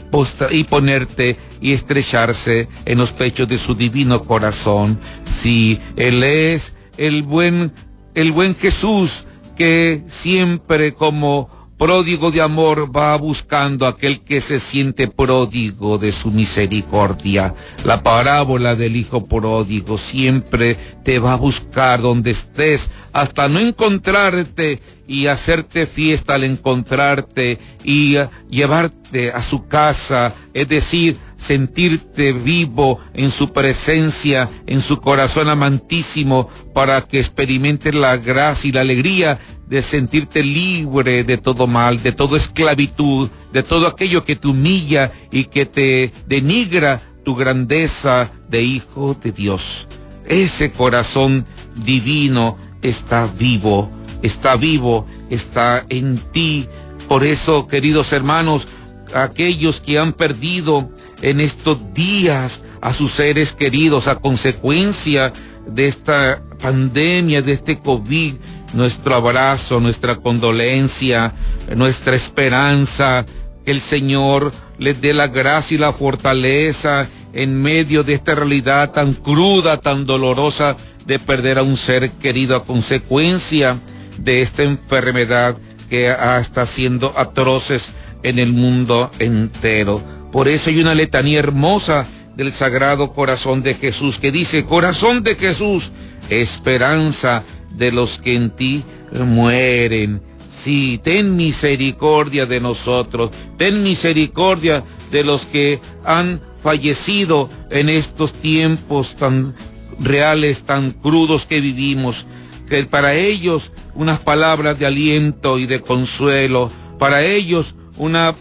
ponerte 0.63 1.37
y 1.59 1.73
estrecharse 1.73 2.69
en 2.85 2.97
los 2.97 3.11
pechos 3.11 3.49
de 3.49 3.57
su 3.57 3.75
divino 3.75 4.23
corazón. 4.23 4.97
Si 5.29 5.79
Él 5.97 6.23
es 6.23 6.75
el 6.97 7.23
buen, 7.23 7.73
el 8.15 8.31
buen 8.31 8.55
Jesús 8.55 9.25
que 9.57 10.03
siempre 10.07 10.93
como 10.93 11.60
pródigo 11.81 12.29
de 12.29 12.41
amor 12.41 12.95
va 12.95 13.15
buscando 13.17 13.87
aquel 13.87 14.21
que 14.21 14.39
se 14.39 14.59
siente 14.59 15.07
pródigo 15.07 15.97
de 15.97 16.11
su 16.11 16.29
misericordia. 16.29 17.55
La 17.83 18.03
parábola 18.03 18.75
del 18.75 18.95
hijo 18.95 19.25
pródigo 19.25 19.97
siempre 19.97 20.77
te 21.03 21.17
va 21.17 21.33
a 21.33 21.37
buscar 21.37 21.99
donde 21.99 22.29
estés 22.29 22.91
hasta 23.13 23.49
no 23.49 23.59
encontrarte 23.59 24.79
y 25.07 25.25
hacerte 25.25 25.87
fiesta 25.87 26.35
al 26.35 26.43
encontrarte 26.43 27.57
y 27.83 28.15
llevarte 28.51 29.31
a 29.31 29.41
su 29.41 29.67
casa, 29.67 30.35
es 30.53 30.67
decir, 30.67 31.17
sentirte 31.39 32.31
vivo 32.31 32.99
en 33.15 33.31
su 33.31 33.51
presencia, 33.51 34.51
en 34.67 34.81
su 34.81 35.01
corazón 35.01 35.49
amantísimo, 35.49 36.47
para 36.75 37.01
que 37.01 37.17
experimentes 37.19 37.95
la 37.95 38.17
gracia 38.17 38.69
y 38.69 38.71
la 38.71 38.81
alegría 38.81 39.39
de 39.71 39.81
sentirte 39.81 40.43
libre 40.43 41.23
de 41.23 41.37
todo 41.37 41.65
mal, 41.65 42.03
de 42.03 42.11
toda 42.11 42.35
esclavitud, 42.35 43.29
de 43.53 43.63
todo 43.63 43.87
aquello 43.87 44.25
que 44.25 44.35
te 44.35 44.49
humilla 44.49 45.13
y 45.31 45.45
que 45.45 45.65
te 45.65 46.11
denigra 46.27 47.01
tu 47.23 47.35
grandeza 47.37 48.29
de 48.49 48.63
hijo 48.63 49.15
de 49.23 49.31
Dios. 49.31 49.87
ese 50.27 50.71
corazón 50.71 51.45
divino 51.85 52.57
está 52.81 53.27
vivo, 53.27 53.89
está 54.21 54.57
vivo, 54.57 55.07
está 55.29 55.85
en 55.87 56.17
ti. 56.33 56.67
Por 57.07 57.23
eso, 57.23 57.67
queridos 57.67 58.11
hermanos, 58.11 58.67
aquellos 59.13 59.79
que 59.79 59.97
han 59.97 60.11
perdido 60.11 60.91
en 61.21 61.39
estos 61.39 61.93
días 61.93 62.61
a 62.81 62.91
sus 62.91 63.11
seres 63.11 63.53
queridos 63.53 64.09
a 64.09 64.17
consecuencia 64.17 65.31
de 65.65 65.87
esta 65.87 66.43
pandemia, 66.59 67.41
de 67.41 67.53
este 67.53 67.79
COVID, 67.79 68.35
nuestro 68.73 69.15
abrazo, 69.15 69.79
nuestra 69.79 70.15
condolencia, 70.15 71.33
nuestra 71.75 72.15
esperanza, 72.15 73.25
que 73.65 73.71
el 73.71 73.81
Señor 73.81 74.51
les 74.77 74.99
dé 75.01 75.13
la 75.13 75.27
gracia 75.27 75.75
y 75.75 75.77
la 75.77 75.93
fortaleza 75.93 77.07
en 77.33 77.61
medio 77.61 78.03
de 78.03 78.13
esta 78.13 78.35
realidad 78.35 78.91
tan 78.91 79.13
cruda, 79.13 79.77
tan 79.77 80.05
dolorosa 80.05 80.75
de 81.05 81.19
perder 81.19 81.57
a 81.57 81.63
un 81.63 81.77
ser 81.77 82.11
querido 82.11 82.55
a 82.55 82.63
consecuencia 82.63 83.77
de 84.17 84.41
esta 84.41 84.63
enfermedad 84.63 85.55
que 85.89 86.09
está 86.09 86.63
haciendo 86.63 87.13
atroces 87.15 87.91
en 88.23 88.39
el 88.39 88.53
mundo 88.53 89.11
entero. 89.19 90.01
Por 90.31 90.47
eso 90.47 90.69
hay 90.69 90.79
una 90.79 90.95
letanía 90.95 91.39
hermosa 91.39 92.05
del 92.35 92.53
Sagrado 92.53 93.13
Corazón 93.13 93.61
de 93.61 93.73
Jesús 93.73 94.17
que 94.17 94.31
dice, 94.31 94.63
Corazón 94.63 95.23
de 95.23 95.35
Jesús, 95.35 95.91
esperanza 96.29 97.43
de 97.77 97.91
los 97.91 98.19
que 98.19 98.35
en 98.35 98.51
ti 98.51 98.83
mueren. 99.13 100.21
Sí, 100.49 100.99
ten 101.03 101.35
misericordia 101.35 102.45
de 102.45 102.59
nosotros, 102.59 103.31
ten 103.57 103.83
misericordia 103.83 104.83
de 105.11 105.23
los 105.23 105.45
que 105.45 105.79
han 106.03 106.41
fallecido 106.61 107.49
en 107.69 107.89
estos 107.89 108.33
tiempos 108.33 109.15
tan 109.15 109.55
reales, 109.99 110.63
tan 110.63 110.91
crudos 110.91 111.45
que 111.45 111.61
vivimos, 111.61 112.25
que 112.69 112.83
para 112.85 113.15
ellos 113.15 113.71
unas 113.95 114.19
palabras 114.19 114.77
de 114.77 114.85
aliento 114.85 115.57
y 115.57 115.65
de 115.65 115.81
consuelo, 115.81 116.71
para 116.99 117.23
ellos 117.23 117.75
una, 117.97 118.35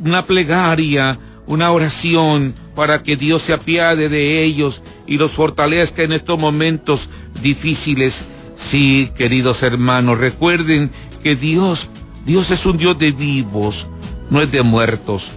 una 0.00 0.24
plegaria, 0.24 1.18
una 1.46 1.70
oración 1.70 2.54
para 2.74 3.02
que 3.02 3.16
Dios 3.16 3.42
se 3.42 3.52
apiade 3.52 4.08
de 4.08 4.44
ellos 4.44 4.82
y 5.06 5.18
los 5.18 5.32
fortalezca 5.32 6.02
en 6.02 6.12
estos 6.12 6.38
momentos 6.38 7.08
difíciles. 7.42 8.22
Sí, 8.58 9.10
queridos 9.16 9.62
hermanos, 9.62 10.18
recuerden 10.18 10.90
que 11.22 11.36
Dios, 11.36 11.88
Dios 12.26 12.50
es 12.50 12.66
un 12.66 12.76
Dios 12.76 12.98
de 12.98 13.12
vivos, 13.12 13.86
no 14.30 14.42
es 14.42 14.50
de 14.50 14.62
muertos. 14.62 15.30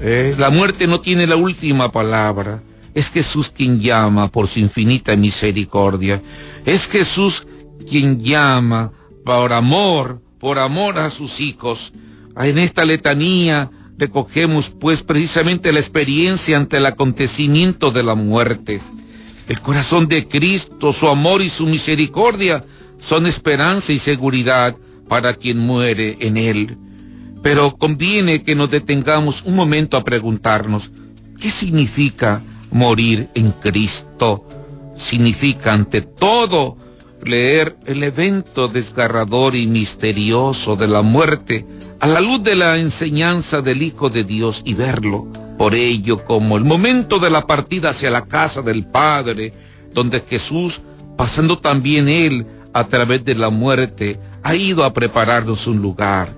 ¿eh? 0.00 0.36
La 0.38 0.50
muerte 0.50 0.86
no 0.86 1.00
tiene 1.00 1.26
la 1.26 1.34
última 1.34 1.90
palabra. 1.90 2.62
Es 2.94 3.10
Jesús 3.10 3.50
quien 3.50 3.80
llama 3.80 4.28
por 4.30 4.46
su 4.46 4.60
infinita 4.60 5.14
misericordia. 5.16 6.22
Es 6.64 6.86
Jesús 6.86 7.46
quien 7.90 8.20
llama 8.20 8.92
por 9.24 9.52
amor, 9.52 10.22
por 10.38 10.60
amor 10.60 10.98
a 11.00 11.10
sus 11.10 11.40
hijos. 11.40 11.92
En 12.36 12.58
esta 12.58 12.84
letanía 12.84 13.70
recogemos 13.98 14.70
pues 14.70 15.02
precisamente 15.02 15.72
la 15.72 15.80
experiencia 15.80 16.56
ante 16.56 16.76
el 16.76 16.86
acontecimiento 16.86 17.90
de 17.90 18.04
la 18.04 18.14
muerte. 18.14 18.80
El 19.48 19.62
corazón 19.62 20.08
de 20.08 20.28
Cristo, 20.28 20.92
su 20.92 21.08
amor 21.08 21.40
y 21.40 21.48
su 21.48 21.66
misericordia 21.66 22.64
son 22.98 23.26
esperanza 23.26 23.92
y 23.92 23.98
seguridad 23.98 24.76
para 25.08 25.32
quien 25.32 25.58
muere 25.58 26.18
en 26.20 26.36
Él. 26.36 26.76
Pero 27.42 27.74
conviene 27.76 28.42
que 28.42 28.54
nos 28.54 28.70
detengamos 28.70 29.42
un 29.42 29.54
momento 29.54 29.96
a 29.96 30.04
preguntarnos, 30.04 30.90
¿qué 31.40 31.50
significa 31.50 32.42
morir 32.70 33.30
en 33.34 33.52
Cristo? 33.52 34.46
Significa 34.96 35.72
ante 35.72 36.02
todo 36.02 36.76
leer 37.24 37.78
el 37.86 38.02
evento 38.02 38.68
desgarrador 38.68 39.56
y 39.56 39.66
misterioso 39.66 40.76
de 40.76 40.88
la 40.88 41.00
muerte 41.00 41.64
a 42.00 42.06
la 42.06 42.20
luz 42.20 42.42
de 42.42 42.54
la 42.54 42.76
enseñanza 42.76 43.62
del 43.62 43.82
Hijo 43.82 44.10
de 44.10 44.24
Dios 44.24 44.60
y 44.66 44.74
verlo 44.74 45.26
por 45.58 45.74
ello 45.74 46.24
como 46.24 46.56
el 46.56 46.64
momento 46.64 47.18
de 47.18 47.30
la 47.30 47.46
partida 47.46 47.90
hacia 47.90 48.10
la 48.10 48.24
casa 48.24 48.62
del 48.62 48.86
Padre, 48.86 49.52
donde 49.92 50.20
Jesús, 50.20 50.80
pasando 51.16 51.58
también 51.58 52.08
Él 52.08 52.46
a 52.72 52.84
través 52.84 53.24
de 53.24 53.34
la 53.34 53.50
muerte, 53.50 54.20
ha 54.44 54.54
ido 54.54 54.84
a 54.84 54.92
prepararnos 54.92 55.66
un 55.66 55.82
lugar. 55.82 56.32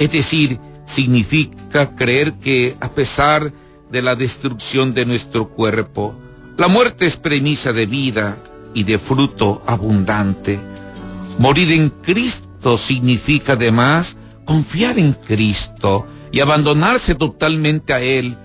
Es 0.00 0.10
decir, 0.10 0.58
significa 0.84 1.94
creer 1.94 2.34
que 2.34 2.76
a 2.80 2.88
pesar 2.90 3.52
de 3.90 4.02
la 4.02 4.16
destrucción 4.16 4.92
de 4.94 5.06
nuestro 5.06 5.48
cuerpo, 5.48 6.14
la 6.58 6.66
muerte 6.66 7.06
es 7.06 7.16
premisa 7.16 7.72
de 7.72 7.86
vida 7.86 8.36
y 8.74 8.82
de 8.82 8.98
fruto 8.98 9.62
abundante. 9.66 10.58
Morir 11.38 11.70
en 11.70 11.90
Cristo 11.90 12.78
significa 12.78 13.52
además 13.52 14.16
confiar 14.44 14.98
en 14.98 15.12
Cristo 15.12 16.06
y 16.32 16.40
abandonarse 16.40 17.14
totalmente 17.14 17.92
a 17.92 18.00
Él, 18.00 18.36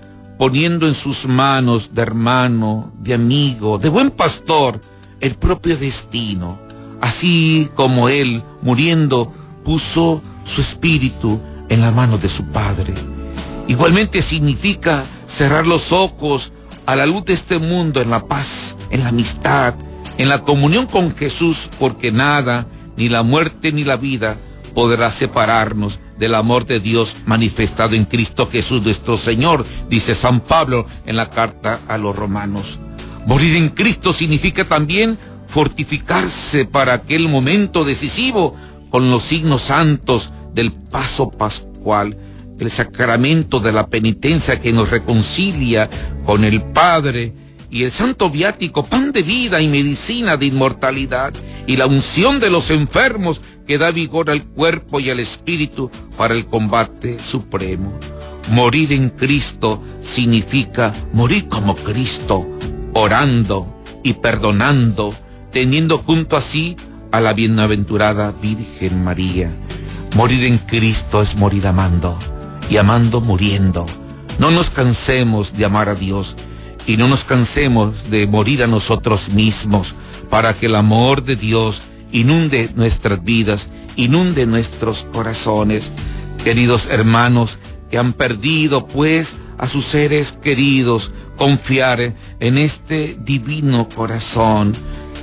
poniendo 0.42 0.88
en 0.88 0.94
sus 0.94 1.28
manos 1.28 1.94
de 1.94 2.02
hermano, 2.02 2.92
de 2.98 3.14
amigo, 3.14 3.78
de 3.78 3.88
buen 3.88 4.10
pastor, 4.10 4.80
el 5.20 5.36
propio 5.36 5.76
destino 5.76 6.58
así 7.00 7.70
como 7.76 8.08
Él, 8.08 8.42
muriendo, 8.60 9.32
puso 9.64 10.20
su 10.44 10.60
espíritu 10.60 11.38
en 11.68 11.80
la 11.80 11.92
mano 11.92 12.18
de 12.18 12.28
su 12.28 12.44
Padre. 12.46 12.92
Igualmente 13.68 14.20
significa 14.20 15.04
cerrar 15.28 15.64
los 15.64 15.92
ojos 15.92 16.52
a 16.86 16.96
la 16.96 17.06
luz 17.06 17.24
de 17.24 17.34
este 17.34 17.60
mundo 17.60 18.00
en 18.00 18.10
la 18.10 18.26
paz, 18.26 18.76
en 18.90 19.04
la 19.04 19.10
amistad, 19.10 19.74
en 20.18 20.28
la 20.28 20.42
comunión 20.42 20.86
con 20.86 21.14
Jesús, 21.14 21.70
porque 21.78 22.10
nada, 22.10 22.66
ni 22.96 23.08
la 23.08 23.22
muerte 23.22 23.70
ni 23.70 23.84
la 23.84 23.96
vida, 23.96 24.36
podrá 24.74 25.12
separarnos 25.12 26.00
del 26.22 26.36
amor 26.36 26.66
de 26.66 26.78
Dios 26.78 27.16
manifestado 27.26 27.96
en 27.96 28.04
Cristo 28.04 28.48
Jesús 28.48 28.80
nuestro 28.80 29.18
Señor, 29.18 29.66
dice 29.88 30.14
San 30.14 30.38
Pablo 30.38 30.86
en 31.04 31.16
la 31.16 31.30
carta 31.30 31.80
a 31.88 31.98
los 31.98 32.14
romanos. 32.14 32.78
Morir 33.26 33.56
en 33.56 33.70
Cristo 33.70 34.12
significa 34.12 34.64
también 34.64 35.18
fortificarse 35.48 36.64
para 36.64 36.92
aquel 36.92 37.28
momento 37.28 37.84
decisivo 37.84 38.54
con 38.90 39.10
los 39.10 39.24
signos 39.24 39.62
santos 39.62 40.32
del 40.54 40.70
paso 40.70 41.28
pascual, 41.28 42.16
el 42.60 42.70
sacramento 42.70 43.58
de 43.58 43.72
la 43.72 43.88
penitencia 43.88 44.60
que 44.60 44.72
nos 44.72 44.90
reconcilia 44.90 45.90
con 46.24 46.44
el 46.44 46.62
Padre 46.62 47.32
y 47.68 47.82
el 47.82 47.90
santo 47.90 48.30
viático, 48.30 48.86
pan 48.86 49.10
de 49.10 49.24
vida 49.24 49.60
y 49.60 49.66
medicina 49.66 50.36
de 50.36 50.46
inmortalidad, 50.46 51.32
y 51.66 51.76
la 51.76 51.86
unción 51.86 52.38
de 52.38 52.50
los 52.50 52.70
enfermos 52.70 53.40
que 53.66 53.78
da 53.78 53.90
vigor 53.90 54.30
al 54.30 54.44
cuerpo 54.44 55.00
y 55.00 55.10
al 55.10 55.20
espíritu 55.20 55.90
para 56.16 56.34
el 56.34 56.46
combate 56.46 57.18
supremo. 57.22 57.98
Morir 58.50 58.92
en 58.92 59.10
Cristo 59.10 59.82
significa 60.00 60.92
morir 61.12 61.48
como 61.48 61.74
Cristo, 61.76 62.46
orando 62.94 63.66
y 64.02 64.14
perdonando 64.14 65.14
teniendo 65.52 65.98
junto 65.98 66.36
así 66.36 66.76
a 67.12 67.20
la 67.20 67.34
bienaventurada 67.34 68.32
Virgen 68.32 69.04
María. 69.04 69.50
Morir 70.16 70.44
en 70.44 70.58
Cristo 70.58 71.22
es 71.22 71.36
morir 71.36 71.66
amando 71.66 72.18
y 72.70 72.78
amando 72.78 73.20
muriendo. 73.20 73.86
No 74.38 74.50
nos 74.50 74.70
cansemos 74.70 75.52
de 75.56 75.66
amar 75.66 75.88
a 75.88 75.94
Dios 75.94 76.36
y 76.86 76.96
no 76.96 77.06
nos 77.06 77.24
cansemos 77.24 78.10
de 78.10 78.26
morir 78.26 78.62
a 78.62 78.66
nosotros 78.66 79.28
mismos 79.28 79.94
para 80.30 80.54
que 80.54 80.66
el 80.66 80.74
amor 80.74 81.22
de 81.22 81.36
Dios 81.36 81.82
inunde 82.12 82.70
nuestras 82.74 83.22
vidas, 83.24 83.68
inunde 83.96 84.46
nuestros 84.46 85.06
corazones. 85.12 85.90
Queridos 86.44 86.88
hermanos 86.90 87.58
que 87.90 87.98
han 87.98 88.12
perdido 88.12 88.86
pues 88.86 89.34
a 89.58 89.68
sus 89.68 89.84
seres 89.84 90.32
queridos, 90.32 91.12
confiar 91.36 92.14
en 92.40 92.58
este 92.58 93.16
divino 93.20 93.88
corazón 93.88 94.74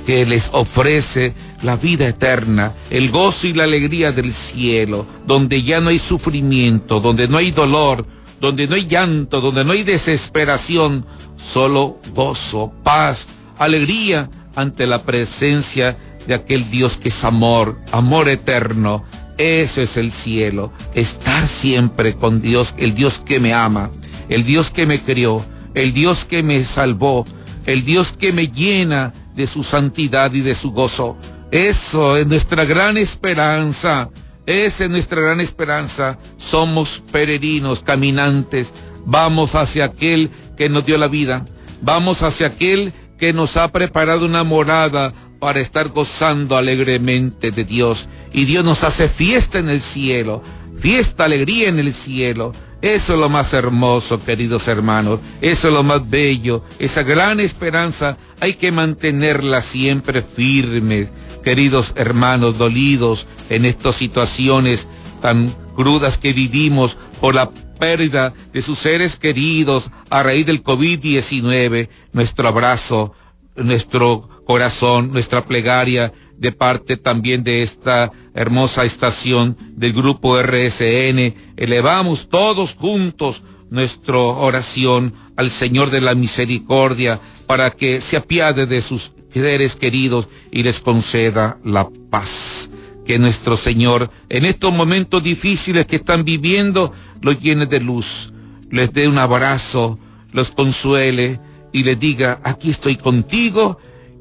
que 0.06 0.24
les 0.24 0.50
ofrece 0.52 1.34
la 1.62 1.76
vida 1.76 2.08
eterna, 2.08 2.72
el 2.90 3.10
gozo 3.10 3.46
y 3.46 3.52
la 3.52 3.64
alegría 3.64 4.12
del 4.12 4.32
cielo, 4.32 5.06
donde 5.26 5.62
ya 5.62 5.80
no 5.80 5.90
hay 5.90 5.98
sufrimiento, 5.98 7.00
donde 7.00 7.28
no 7.28 7.36
hay 7.36 7.50
dolor, 7.50 8.06
donde 8.40 8.66
no 8.66 8.76
hay 8.76 8.86
llanto, 8.86 9.40
donde 9.40 9.64
no 9.64 9.72
hay 9.72 9.82
desesperación, 9.82 11.04
solo 11.36 11.98
gozo, 12.14 12.72
paz, 12.82 13.28
alegría 13.58 14.30
ante 14.56 14.86
la 14.86 15.02
presencia 15.02 15.96
de 16.30 16.36
aquel 16.36 16.70
Dios 16.70 16.96
que 16.96 17.08
es 17.08 17.24
amor, 17.24 17.80
amor 17.90 18.28
eterno. 18.28 19.04
Eso 19.36 19.82
es 19.82 19.96
el 19.96 20.12
cielo, 20.12 20.72
estar 20.94 21.48
siempre 21.48 22.14
con 22.14 22.40
Dios, 22.40 22.72
el 22.78 22.94
Dios 22.94 23.18
que 23.18 23.40
me 23.40 23.52
ama, 23.52 23.90
el 24.28 24.44
Dios 24.44 24.70
que 24.70 24.86
me 24.86 25.00
crió, 25.00 25.44
el 25.74 25.92
Dios 25.92 26.24
que 26.24 26.44
me 26.44 26.62
salvó, 26.62 27.24
el 27.66 27.84
Dios 27.84 28.12
que 28.12 28.32
me 28.32 28.46
llena 28.46 29.12
de 29.34 29.48
su 29.48 29.64
santidad 29.64 30.32
y 30.32 30.40
de 30.40 30.54
su 30.54 30.70
gozo. 30.70 31.18
Eso 31.50 32.16
es 32.16 32.28
nuestra 32.28 32.64
gran 32.64 32.96
esperanza. 32.96 34.10
Esa 34.46 34.84
es 34.84 34.90
nuestra 34.90 35.20
gran 35.20 35.40
esperanza. 35.40 36.16
Somos 36.36 37.02
peregrinos, 37.10 37.80
caminantes. 37.80 38.72
Vamos 39.04 39.56
hacia 39.56 39.86
aquel 39.86 40.30
que 40.56 40.68
nos 40.68 40.86
dio 40.86 40.96
la 40.96 41.08
vida. 41.08 41.44
Vamos 41.82 42.22
hacia 42.22 42.46
aquel 42.46 42.92
que 43.18 43.32
nos 43.32 43.56
ha 43.56 43.72
preparado 43.72 44.26
una 44.26 44.44
morada 44.44 45.12
para 45.40 45.60
estar 45.60 45.88
gozando 45.88 46.56
alegremente 46.56 47.50
de 47.50 47.64
Dios. 47.64 48.08
Y 48.32 48.44
Dios 48.44 48.64
nos 48.64 48.84
hace 48.84 49.08
fiesta 49.08 49.58
en 49.58 49.70
el 49.70 49.80
cielo, 49.80 50.42
fiesta, 50.78 51.24
alegría 51.24 51.68
en 51.68 51.78
el 51.80 51.92
cielo. 51.92 52.52
Eso 52.82 53.14
es 53.14 53.18
lo 53.18 53.28
más 53.28 53.52
hermoso, 53.52 54.22
queridos 54.22 54.68
hermanos. 54.68 55.20
Eso 55.40 55.68
es 55.68 55.74
lo 55.74 55.82
más 55.82 56.08
bello. 56.08 56.62
Esa 56.78 57.02
gran 57.02 57.40
esperanza 57.40 58.18
hay 58.38 58.54
que 58.54 58.70
mantenerla 58.70 59.62
siempre 59.62 60.22
firme. 60.22 61.08
Queridos 61.42 61.94
hermanos 61.96 62.58
dolidos 62.58 63.26
en 63.48 63.64
estas 63.64 63.96
situaciones 63.96 64.86
tan 65.22 65.54
crudas 65.74 66.18
que 66.18 66.32
vivimos 66.34 66.98
por 67.20 67.34
la 67.34 67.50
pérdida 67.50 68.34
de 68.52 68.62
sus 68.62 68.78
seres 68.78 69.16
queridos 69.16 69.90
a 70.10 70.22
raíz 70.22 70.44
del 70.46 70.62
COVID-19, 70.62 71.88
nuestro 72.12 72.48
abrazo, 72.48 73.14
nuestro 73.56 74.39
corazón, 74.50 75.12
nuestra 75.12 75.44
plegaria 75.44 76.12
de 76.36 76.50
parte 76.50 76.96
también 76.96 77.44
de 77.44 77.62
esta 77.62 78.10
hermosa 78.34 78.84
estación 78.84 79.56
del 79.76 79.92
grupo 79.92 80.36
RSN. 80.42 81.36
Elevamos 81.56 82.28
todos 82.28 82.74
juntos 82.74 83.44
nuestra 83.70 84.16
oración 84.18 85.14
al 85.36 85.52
Señor 85.52 85.90
de 85.90 86.00
la 86.00 86.16
Misericordia 86.16 87.20
para 87.46 87.70
que 87.70 88.00
se 88.00 88.16
apiade 88.16 88.66
de 88.66 88.82
sus 88.82 89.12
seres 89.32 89.76
queridos 89.76 90.26
y 90.50 90.64
les 90.64 90.80
conceda 90.80 91.58
la 91.64 91.88
paz 92.10 92.70
que 93.06 93.20
nuestro 93.20 93.56
Señor 93.56 94.10
en 94.28 94.44
estos 94.46 94.72
momentos 94.72 95.22
difíciles 95.22 95.86
que 95.86 95.96
están 96.02 96.24
viviendo 96.24 96.92
los 97.22 97.38
llene 97.40 97.66
de 97.66 97.78
luz, 97.78 98.32
les 98.68 98.92
dé 98.92 99.06
un 99.06 99.18
abrazo, 99.18 99.96
los 100.32 100.50
consuele 100.50 101.38
y 101.72 101.84
les 101.84 102.00
diga, 102.00 102.40
aquí 102.42 102.70
estoy 102.70 102.96
contigo 102.96 103.78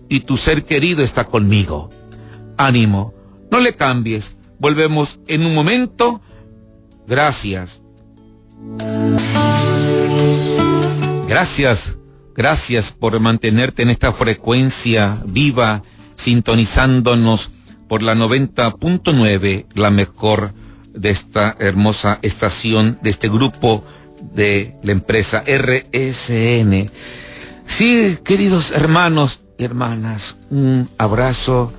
y 0.09 0.21
tu 0.21 0.35
ser 0.35 0.63
querido 0.65 1.03
está 1.03 1.23
conmigo. 1.25 1.89
Ánimo, 2.57 3.13
no 3.51 3.59
le 3.59 3.73
cambies, 3.73 4.35
volvemos 4.57 5.19
en 5.27 5.45
un 5.45 5.53
momento. 5.53 6.21
Gracias. 7.07 7.81
Gracias, 11.27 11.97
gracias 12.35 12.91
por 12.91 13.17
mantenerte 13.19 13.83
en 13.83 13.91
esta 13.91 14.11
frecuencia 14.11 15.21
viva, 15.25 15.83
sintonizándonos 16.15 17.51
por 17.87 18.01
la 18.01 18.15
90.9, 18.15 19.67
la 19.75 19.91
mejor 19.91 20.53
de 20.93 21.11
esta 21.11 21.55
hermosa 21.59 22.19
estación, 22.23 22.97
de 23.01 23.11
este 23.11 23.29
grupo 23.29 23.83
de 24.33 24.75
la 24.83 24.91
empresa 24.91 25.43
RSN. 25.47 26.89
Sí, 27.67 28.17
queridos 28.23 28.71
hermanos 28.71 29.41
hermanas, 29.65 30.35
un 30.49 30.89
abrazo 30.97 31.71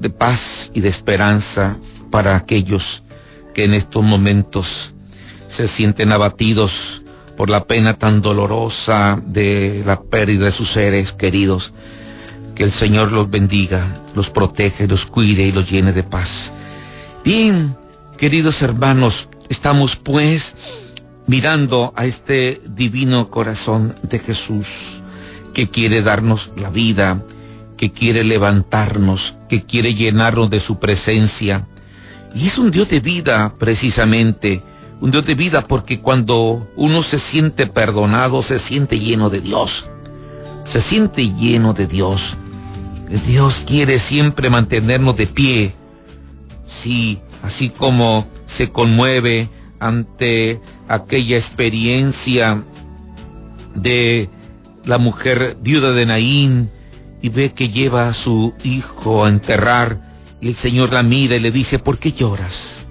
de 0.00 0.10
paz 0.10 0.70
y 0.74 0.80
de 0.80 0.88
esperanza 0.88 1.76
para 2.10 2.36
aquellos 2.36 3.02
que 3.54 3.64
en 3.64 3.74
estos 3.74 4.02
momentos 4.02 4.94
se 5.46 5.68
sienten 5.68 6.10
abatidos 6.10 7.02
por 7.36 7.50
la 7.50 7.64
pena 7.64 7.94
tan 7.94 8.22
dolorosa 8.22 9.20
de 9.26 9.82
la 9.86 10.00
pérdida 10.00 10.46
de 10.46 10.52
sus 10.52 10.70
seres 10.70 11.12
queridos. 11.12 11.72
Que 12.54 12.64
el 12.64 12.72
Señor 12.72 13.12
los 13.12 13.28
bendiga, 13.30 13.86
los 14.14 14.30
protege, 14.30 14.86
los 14.86 15.06
cuide 15.06 15.42
y 15.46 15.52
los 15.52 15.70
llene 15.70 15.92
de 15.92 16.04
paz. 16.04 16.52
Bien, 17.24 17.76
queridos 18.16 18.62
hermanos, 18.62 19.28
estamos 19.48 19.96
pues 19.96 20.54
mirando 21.26 21.92
a 21.96 22.06
este 22.06 22.60
divino 22.64 23.30
corazón 23.30 23.94
de 24.02 24.18
Jesús 24.18 25.02
que 25.54 25.70
quiere 25.70 26.02
darnos 26.02 26.52
la 26.56 26.68
vida, 26.68 27.24
que 27.78 27.90
quiere 27.90 28.24
levantarnos, 28.24 29.36
que 29.48 29.62
quiere 29.62 29.94
llenarnos 29.94 30.50
de 30.50 30.60
su 30.60 30.78
presencia. 30.78 31.66
Y 32.34 32.48
es 32.48 32.58
un 32.58 32.70
Dios 32.70 32.88
de 32.88 33.00
vida, 33.00 33.54
precisamente, 33.58 34.62
un 35.00 35.10
Dios 35.10 35.24
de 35.24 35.34
vida 35.34 35.62
porque 35.62 36.00
cuando 36.00 36.70
uno 36.76 37.02
se 37.02 37.18
siente 37.18 37.66
perdonado, 37.66 38.42
se 38.42 38.58
siente 38.58 38.98
lleno 38.98 39.30
de 39.30 39.40
Dios, 39.40 39.86
se 40.64 40.80
siente 40.80 41.32
lleno 41.32 41.72
de 41.72 41.86
Dios. 41.86 42.36
Dios 43.26 43.62
quiere 43.66 43.98
siempre 43.98 44.50
mantenernos 44.50 45.16
de 45.16 45.26
pie. 45.26 45.74
Sí, 46.66 47.20
así 47.42 47.68
como 47.68 48.26
se 48.46 48.70
conmueve 48.70 49.48
ante 49.78 50.60
aquella 50.88 51.36
experiencia 51.36 52.64
de 53.74 54.30
la 54.84 54.98
mujer 54.98 55.56
viuda 55.60 55.92
de 55.92 56.06
Naín 56.06 56.70
y 57.22 57.28
ve 57.28 57.52
que 57.52 57.70
lleva 57.70 58.08
a 58.08 58.12
su 58.12 58.54
hijo 58.64 59.24
a 59.24 59.28
enterrar 59.28 60.14
y 60.40 60.48
el 60.48 60.54
Señor 60.56 60.92
la 60.92 61.02
mira 61.02 61.36
y 61.36 61.40
le 61.40 61.50
dice, 61.50 61.78
¿por 61.78 61.98
qué 61.98 62.12
lloras? 62.12 62.84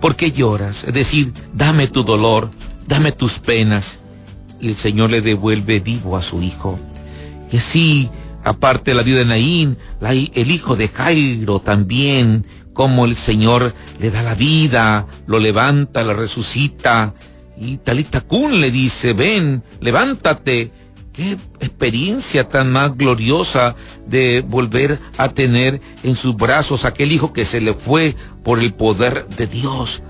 ¿Por 0.00 0.14
qué 0.14 0.30
lloras? 0.30 0.84
Es 0.84 0.94
decir, 0.94 1.32
dame 1.52 1.88
tu 1.88 2.04
dolor, 2.04 2.50
dame 2.86 3.10
tus 3.10 3.40
penas. 3.40 3.98
Y 4.60 4.68
el 4.68 4.76
Señor 4.76 5.10
le 5.10 5.20
devuelve 5.20 5.80
vivo 5.80 6.16
a 6.16 6.22
su 6.22 6.40
hijo. 6.40 6.78
Y 7.50 7.56
así 7.56 8.10
aparte 8.44 8.94
la 8.94 9.02
vida 9.02 9.18
de 9.18 9.24
Naín, 9.24 9.78
el 10.00 10.50
hijo 10.50 10.76
de 10.76 10.88
Jairo 10.88 11.60
también, 11.60 12.46
como 12.72 13.06
el 13.06 13.16
Señor 13.16 13.74
le 13.98 14.10
da 14.10 14.22
la 14.22 14.34
vida, 14.34 15.06
lo 15.26 15.38
levanta, 15.38 16.04
lo 16.04 16.14
resucita. 16.14 17.14
Y 17.56 17.78
Talita 17.78 18.20
Kun 18.20 18.60
le 18.60 18.70
dice, 18.70 19.14
ven, 19.14 19.62
levántate. 19.80 20.70
Qué 21.14 21.38
experiencia 21.60 22.48
tan 22.48 22.72
más 22.72 22.96
gloriosa 22.96 23.76
de 24.04 24.44
volver 24.46 24.98
a 25.16 25.28
tener 25.28 25.80
en 26.02 26.16
sus 26.16 26.34
brazos 26.34 26.84
aquel 26.84 27.12
hijo 27.12 27.32
que 27.32 27.44
se 27.44 27.60
le 27.60 27.72
fue 27.72 28.16
por 28.42 28.58
el 28.58 28.74
poder 28.74 29.28
de 29.28 29.46
Dios. 29.46 30.02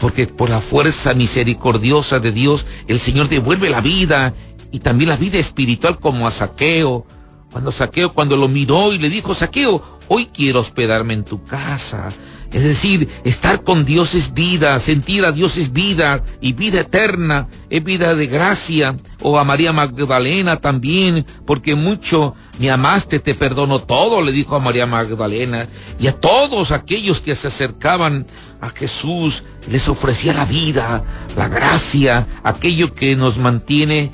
Porque 0.00 0.26
por 0.26 0.50
la 0.50 0.60
fuerza 0.60 1.14
misericordiosa 1.14 2.18
de 2.18 2.32
Dios, 2.32 2.66
el 2.88 2.98
Señor 2.98 3.28
devuelve 3.28 3.70
la 3.70 3.80
vida 3.80 4.34
y 4.72 4.80
también 4.80 5.10
la 5.10 5.16
vida 5.16 5.38
espiritual 5.38 6.00
como 6.00 6.26
a 6.26 6.32
Saqueo, 6.32 7.06
cuando 7.52 7.70
Saqueo, 7.70 8.12
cuando 8.12 8.36
lo 8.36 8.48
miró 8.48 8.92
y 8.92 8.98
le 8.98 9.10
dijo, 9.10 9.34
Saqueo, 9.34 10.00
hoy 10.08 10.26
quiero 10.26 10.58
hospedarme 10.58 11.14
en 11.14 11.24
tu 11.24 11.44
casa. 11.44 12.10
Es 12.52 12.62
decir, 12.62 13.08
estar 13.24 13.62
con 13.62 13.84
Dios 13.84 14.14
es 14.14 14.32
vida, 14.32 14.80
sentir 14.80 15.26
a 15.26 15.32
Dios 15.32 15.58
es 15.58 15.72
vida 15.72 16.24
y 16.40 16.54
vida 16.54 16.80
eterna, 16.80 17.48
es 17.68 17.84
vida 17.84 18.14
de 18.14 18.26
gracia. 18.26 18.96
O 19.20 19.38
a 19.38 19.44
María 19.44 19.72
Magdalena 19.72 20.56
también, 20.56 21.26
porque 21.44 21.74
mucho 21.74 22.34
me 22.58 22.70
amaste, 22.70 23.18
te 23.18 23.34
perdono 23.34 23.80
todo, 23.80 24.22
le 24.22 24.32
dijo 24.32 24.56
a 24.56 24.60
María 24.60 24.86
Magdalena. 24.86 25.68
Y 26.00 26.06
a 26.06 26.12
todos 26.12 26.72
aquellos 26.72 27.20
que 27.20 27.34
se 27.34 27.48
acercaban 27.48 28.26
a 28.60 28.70
Jesús, 28.70 29.44
les 29.68 29.88
ofrecía 29.88 30.32
la 30.32 30.46
vida, 30.46 31.04
la 31.36 31.48
gracia, 31.48 32.26
aquello 32.44 32.94
que 32.94 33.14
nos 33.14 33.38
mantiene 33.38 34.10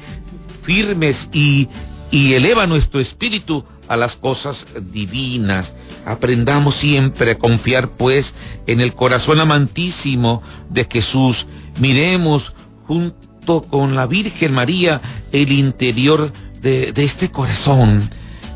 firmes 0.62 1.28
y 1.32 1.68
y 2.14 2.34
eleva 2.34 2.68
nuestro 2.68 3.00
espíritu 3.00 3.64
a 3.88 3.96
las 3.96 4.16
cosas 4.16 4.66
divinas. 4.92 5.74
Aprendamos 6.06 6.74
siempre 6.74 7.32
a 7.32 7.38
confiar 7.38 7.90
pues 7.90 8.34
en 8.66 8.80
el 8.80 8.94
corazón 8.94 9.40
amantísimo 9.40 10.42
de 10.70 10.86
Jesús. 10.90 11.46
Miremos 11.78 12.54
junto 12.86 13.62
con 13.62 13.94
la 13.94 14.06
Virgen 14.06 14.52
María 14.52 15.00
el 15.32 15.52
interior 15.52 16.32
de, 16.60 16.92
este 16.96 17.30
corazón. 17.30 18.10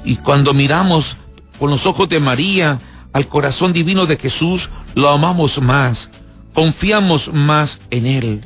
Y 0.05 0.17
cuando 0.17 0.55
miramos 0.55 1.17
con 1.59 1.71
los 1.71 1.87
ojos 1.87 2.09
de 2.09 2.21
María 2.21 2.81
al 3.13 3.27
corazón 3.27 3.73
divino 3.73 4.07
de 4.07 4.17
Jesús, 4.17 4.71
lo 4.95 5.09
amamos 5.09 5.61
más, 5.61 6.11
confiamos 6.55 7.33
más 7.33 7.81
en 7.91 8.07
Él. 8.07 8.41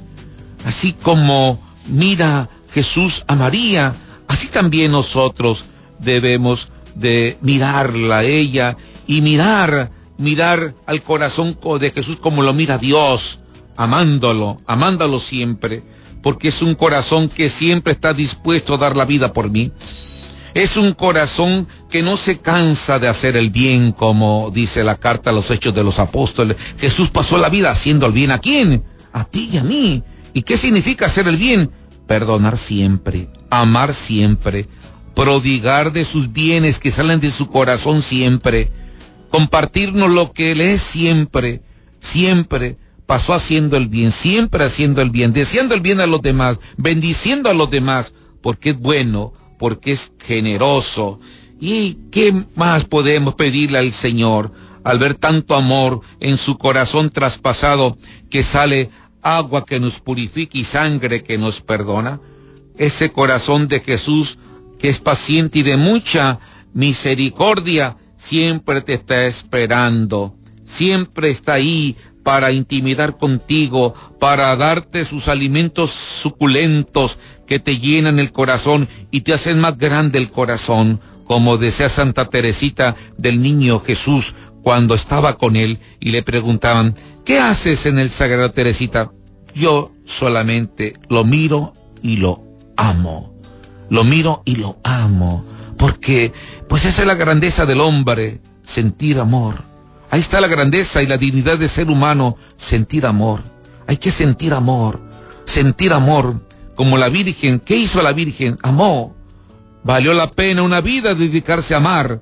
Así 0.65 0.93
como 0.93 1.61
mira 1.87 2.49
Jesús 2.73 3.25
a 3.27 3.37
María, 3.37 3.95
Así 4.33 4.49
también 4.49 4.93
nosotros 4.93 5.63
debemos 6.03 6.69
de 6.95 7.39
mirarla 7.41 8.19
a 8.19 8.25
ella 8.25 8.77
y 9.07 9.21
mirar, 9.21 9.91
mirar 10.19 10.75
al 10.87 11.03
corazón 11.03 11.59
de 11.81 11.91
Jesús 11.91 12.17
como 12.17 12.43
lo 12.43 12.53
mira 12.53 12.79
Dios, 12.79 13.41
amándolo, 13.77 14.61
amándolo 14.67 15.21
siempre, 15.21 15.83
porque 16.23 16.49
es 16.49 16.63
un 16.63 16.75
corazón 16.75 17.29
que 17.29 17.49
siempre 17.49 17.93
está 17.93 18.13
dispuesto 18.13 18.75
a 18.75 18.79
dar 18.79 18.97
la 18.97 19.05
vida 19.05 19.33
por 19.33 19.51
mí. 19.51 19.73
Es 20.55 20.77
un 20.77 20.93
corazón 20.93 21.67
que 21.89 22.03
no 22.03 22.19
se 22.19 22.39
cansa 22.39 22.99
de 22.99 23.09
hacer 23.09 23.37
el 23.37 23.51
bien, 23.51 23.93
como 23.93 24.51
dice 24.53 24.85
la 24.85 24.97
carta 24.97 25.31
a 25.31 25.33
los 25.33 25.51
hechos 25.51 25.75
de 25.75 25.83
los 25.83 25.99
apóstoles. 25.99 26.59
Jesús 26.79 27.11
pasó 27.11 27.39
la 27.39 27.49
vida 27.49 27.71
haciendo 27.71 28.05
el 28.05 28.13
bien. 28.13 28.33
¿A 28.33 28.39
quién? 28.39 28.85
A 29.15 29.25
ti 29.25 29.49
y 29.51 29.57
a 29.57 29.65
mí. 29.65 30.03
¿Y 30.35 30.43
qué 30.43 30.59
significa 30.59 31.07
hacer 31.07 31.27
el 31.27 31.39
bien? 31.39 31.71
perdonar 32.07 32.59
siempre, 32.59 33.29
amar 33.49 33.95
siempre, 33.95 34.69
prodigar 35.15 35.93
de 35.93 36.05
sus 36.05 36.33
bienes 36.33 36.79
que 36.79 36.91
salen 36.91 37.21
de 37.21 37.31
su 37.31 37.49
corazón 37.49 38.03
siempre, 38.03 38.71
compartirnos 39.31 40.11
lo 40.11 40.33
que 40.33 40.53
Él 40.53 40.61
es 40.61 40.81
siempre, 40.81 41.63
siempre 42.01 42.77
pasó 43.07 43.35
haciendo 43.35 43.77
el 43.77 43.89
bien, 43.89 44.13
siempre 44.13 44.65
haciendo 44.65 45.03
el 45.03 45.11
bien, 45.11 45.33
deseando 45.33 45.75
el 45.75 45.81
bien 45.81 46.01
a 46.01 46.07
los 46.07 46.23
demás, 46.23 46.59
bendiciendo 46.77 47.51
a 47.51 47.55
los 47.55 47.71
demás, 47.71 48.13
porque 48.41 48.71
es 48.71 48.79
bueno, 48.79 49.33
porque 49.59 49.93
es 49.93 50.13
generoso. 50.19 51.21
¿Y 51.61 51.99
qué 52.11 52.35
más 52.57 52.85
podemos 52.85 53.35
pedirle 53.35 53.79
al 53.79 53.93
Señor 53.93 54.53
al 54.85 54.99
ver 54.99 55.15
tanto 55.15 55.55
amor 55.55 56.01
en 56.19 56.37
su 56.37 56.59
corazón 56.59 57.11
traspasado 57.11 57.97
que 58.31 58.43
sale 58.43 58.91
agua 59.23 59.65
que 59.65 59.79
nos 59.79 60.01
purifica 60.01 60.59
y 60.59 60.65
sangre 60.65 61.23
que 61.23 61.39
nos 61.39 61.61
perdona? 61.61 62.21
Ese 62.77 63.13
corazón 63.13 63.69
de 63.69 63.81
Jesús 63.81 64.39
que 64.83 64.89
es 64.89 64.99
paciente 64.99 65.61
y 65.61 65.63
de 65.63 65.77
mucha 65.77 66.41
misericordia, 66.75 67.97
siempre 68.17 68.81
te 68.83 68.95
está 68.95 69.27
esperando, 69.27 70.35
siempre 70.65 71.31
está 71.31 71.53
ahí 71.53 71.97
para 72.25 72.51
intimidar 72.51 73.17
contigo, 73.17 73.95
para 74.19 74.55
darte 74.57 75.05
sus 75.05 75.29
alimentos 75.29 75.93
suculentos 75.93 77.21
que 77.47 77.61
te 77.61 77.79
llenan 77.79 78.19
el 78.19 78.33
corazón 78.33 78.89
y 79.13 79.21
te 79.21 79.33
hacen 79.33 79.61
más 79.61 79.79
grande 79.79 80.19
el 80.19 80.33
corazón, 80.33 81.01
como 81.27 81.59
decía 81.59 81.89
Santa 81.89 82.25
Teresita 82.25 82.97
del 83.17 83.41
niño 83.41 83.79
Jesús 83.79 84.35
cuando 84.65 84.97
estaba 84.97 85.39
con 85.39 85.55
él 85.55 85.79
y 86.01 86.11
le 86.11 86.25
preguntaban, 86.25 86.97
¿qué 87.25 87.39
haces 87.39 87.87
en 87.87 88.01
el 88.01 88.11
Sagrado 88.11 88.51
Teresita? 88.51 89.13
Yo 89.55 89.93
solamente 90.05 90.95
lo 91.09 91.25
miro 91.25 91.73
y 92.03 92.17
lo 92.17 92.43
amo. 92.77 93.32
Lo 93.93 94.03
miro 94.03 94.43
y 94.45 94.57
lo 94.57 94.79
amo. 94.83 95.45
Porque, 95.77 96.33
pues 96.69 96.85
esa 96.85 97.03
es 97.03 97.07
la 97.07 97.15
grandeza 97.15 97.67
del 97.67 97.81
hombre, 97.81 98.41
sentir 98.65 99.21
amor 99.21 99.73
Ahí 100.13 100.21
está 100.21 100.43
la 100.43 100.47
grandeza 100.47 101.03
y 101.03 101.07
la 101.07 101.17
dignidad 101.17 101.57
de 101.57 101.69
ser 101.69 101.89
humano, 101.89 102.37
sentir 102.59 103.07
amor. 103.07 103.41
Hay 103.87 103.97
que 103.97 104.11
sentir 104.11 104.53
amor, 104.53 105.01
sentir 105.47 105.95
amor, 105.95 106.39
como 106.75 106.99
la 106.99 107.09
Virgen. 107.09 107.61
¿Qué 107.61 107.77
hizo 107.79 108.03
la 108.03 108.13
Virgen? 108.13 108.59
Amó. 108.63 109.17
Valió 109.85 110.13
la 110.13 110.31
pena 110.31 110.65
una 110.65 110.83
vida 110.83 111.15
dedicarse 111.15 111.73
a 111.73 111.79
amar. 111.79 112.21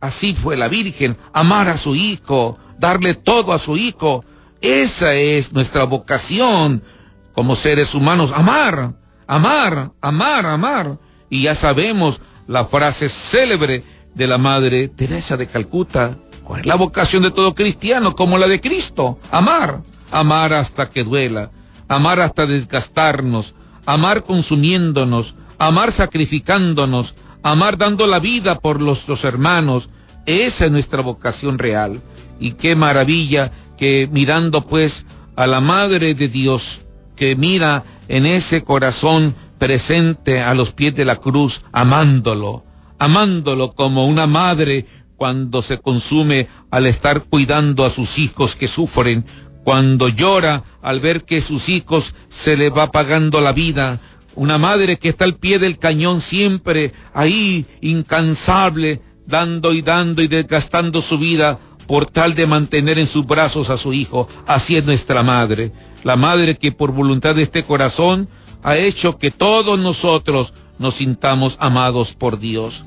Así 0.00 0.36
fue 0.36 0.56
la 0.56 0.68
Virgen, 0.68 1.16
amar 1.32 1.68
a 1.68 1.76
su 1.76 1.96
Hijo, 1.96 2.56
darle 2.78 3.14
todo 3.14 3.52
a 3.52 3.58
su 3.58 3.76
Hijo. 3.76 4.24
Esa 4.60 5.14
es 5.14 5.52
nuestra 5.52 5.82
vocación 5.82 6.84
como 7.32 7.56
seres 7.56 7.96
humanos, 7.96 8.30
amar, 8.32 8.94
amar, 9.26 9.90
amar, 10.00 10.46
amar. 10.46 10.98
Y 11.34 11.42
ya 11.42 11.56
sabemos 11.56 12.20
la 12.46 12.64
frase 12.64 13.08
célebre 13.08 13.82
de 14.14 14.28
la 14.28 14.38
Madre 14.38 14.86
Teresa 14.86 15.36
de 15.36 15.48
Calcuta, 15.48 16.16
¿Cuál 16.44 16.60
es 16.60 16.66
la 16.66 16.76
vocación 16.76 17.24
de 17.24 17.32
todo 17.32 17.56
cristiano 17.56 18.14
como 18.14 18.38
la 18.38 18.46
de 18.46 18.60
Cristo? 18.60 19.18
Amar, 19.32 19.82
amar 20.12 20.52
hasta 20.52 20.88
que 20.88 21.02
duela, 21.02 21.50
amar 21.88 22.20
hasta 22.20 22.46
desgastarnos, 22.46 23.56
amar 23.84 24.22
consumiéndonos, 24.22 25.34
amar 25.58 25.90
sacrificándonos, 25.90 27.16
amar 27.42 27.78
dando 27.78 28.06
la 28.06 28.20
vida 28.20 28.60
por 28.60 28.80
los 28.80 29.24
hermanos. 29.24 29.90
Esa 30.26 30.66
es 30.66 30.70
nuestra 30.70 31.02
vocación 31.02 31.58
real. 31.58 32.00
Y 32.38 32.52
qué 32.52 32.76
maravilla 32.76 33.50
que 33.76 34.08
mirando 34.12 34.60
pues 34.60 35.04
a 35.34 35.48
la 35.48 35.60
Madre 35.60 36.14
de 36.14 36.28
Dios, 36.28 36.82
que 37.16 37.34
mira 37.34 37.82
en 38.06 38.24
ese 38.24 38.62
corazón 38.62 39.34
presente 39.58 40.40
a 40.40 40.54
los 40.54 40.72
pies 40.72 40.94
de 40.94 41.04
la 41.04 41.16
cruz, 41.16 41.62
amándolo, 41.72 42.64
amándolo 42.98 43.74
como 43.74 44.06
una 44.06 44.26
madre 44.26 44.86
cuando 45.16 45.62
se 45.62 45.78
consume 45.78 46.48
al 46.70 46.86
estar 46.86 47.22
cuidando 47.22 47.84
a 47.84 47.90
sus 47.90 48.18
hijos 48.18 48.56
que 48.56 48.68
sufren, 48.68 49.24
cuando 49.64 50.08
llora 50.08 50.64
al 50.82 51.00
ver 51.00 51.24
que 51.24 51.40
sus 51.40 51.68
hijos 51.68 52.14
se 52.28 52.56
le 52.56 52.70
va 52.70 52.90
pagando 52.90 53.40
la 53.40 53.52
vida, 53.52 54.00
una 54.34 54.58
madre 54.58 54.98
que 54.98 55.10
está 55.10 55.24
al 55.24 55.36
pie 55.36 55.58
del 55.58 55.78
cañón 55.78 56.20
siempre 56.20 56.92
ahí, 57.14 57.66
incansable, 57.80 59.00
dando 59.26 59.72
y 59.72 59.80
dando 59.80 60.22
y 60.22 60.28
desgastando 60.28 61.00
su 61.00 61.18
vida 61.18 61.58
por 61.86 62.06
tal 62.06 62.34
de 62.34 62.46
mantener 62.46 62.98
en 62.98 63.06
sus 63.06 63.26
brazos 63.26 63.70
a 63.70 63.76
su 63.76 63.92
hijo. 63.92 64.28
Así 64.46 64.76
es 64.76 64.84
nuestra 64.84 65.22
madre, 65.22 65.72
la 66.02 66.16
madre 66.16 66.56
que 66.56 66.72
por 66.72 66.92
voluntad 66.92 67.34
de 67.34 67.42
este 67.42 67.62
corazón 67.64 68.28
ha 68.64 68.76
hecho 68.76 69.18
que 69.18 69.30
todos 69.30 69.78
nosotros 69.78 70.52
nos 70.78 70.94
sintamos 70.94 71.56
amados 71.60 72.14
por 72.14 72.40
Dios. 72.40 72.84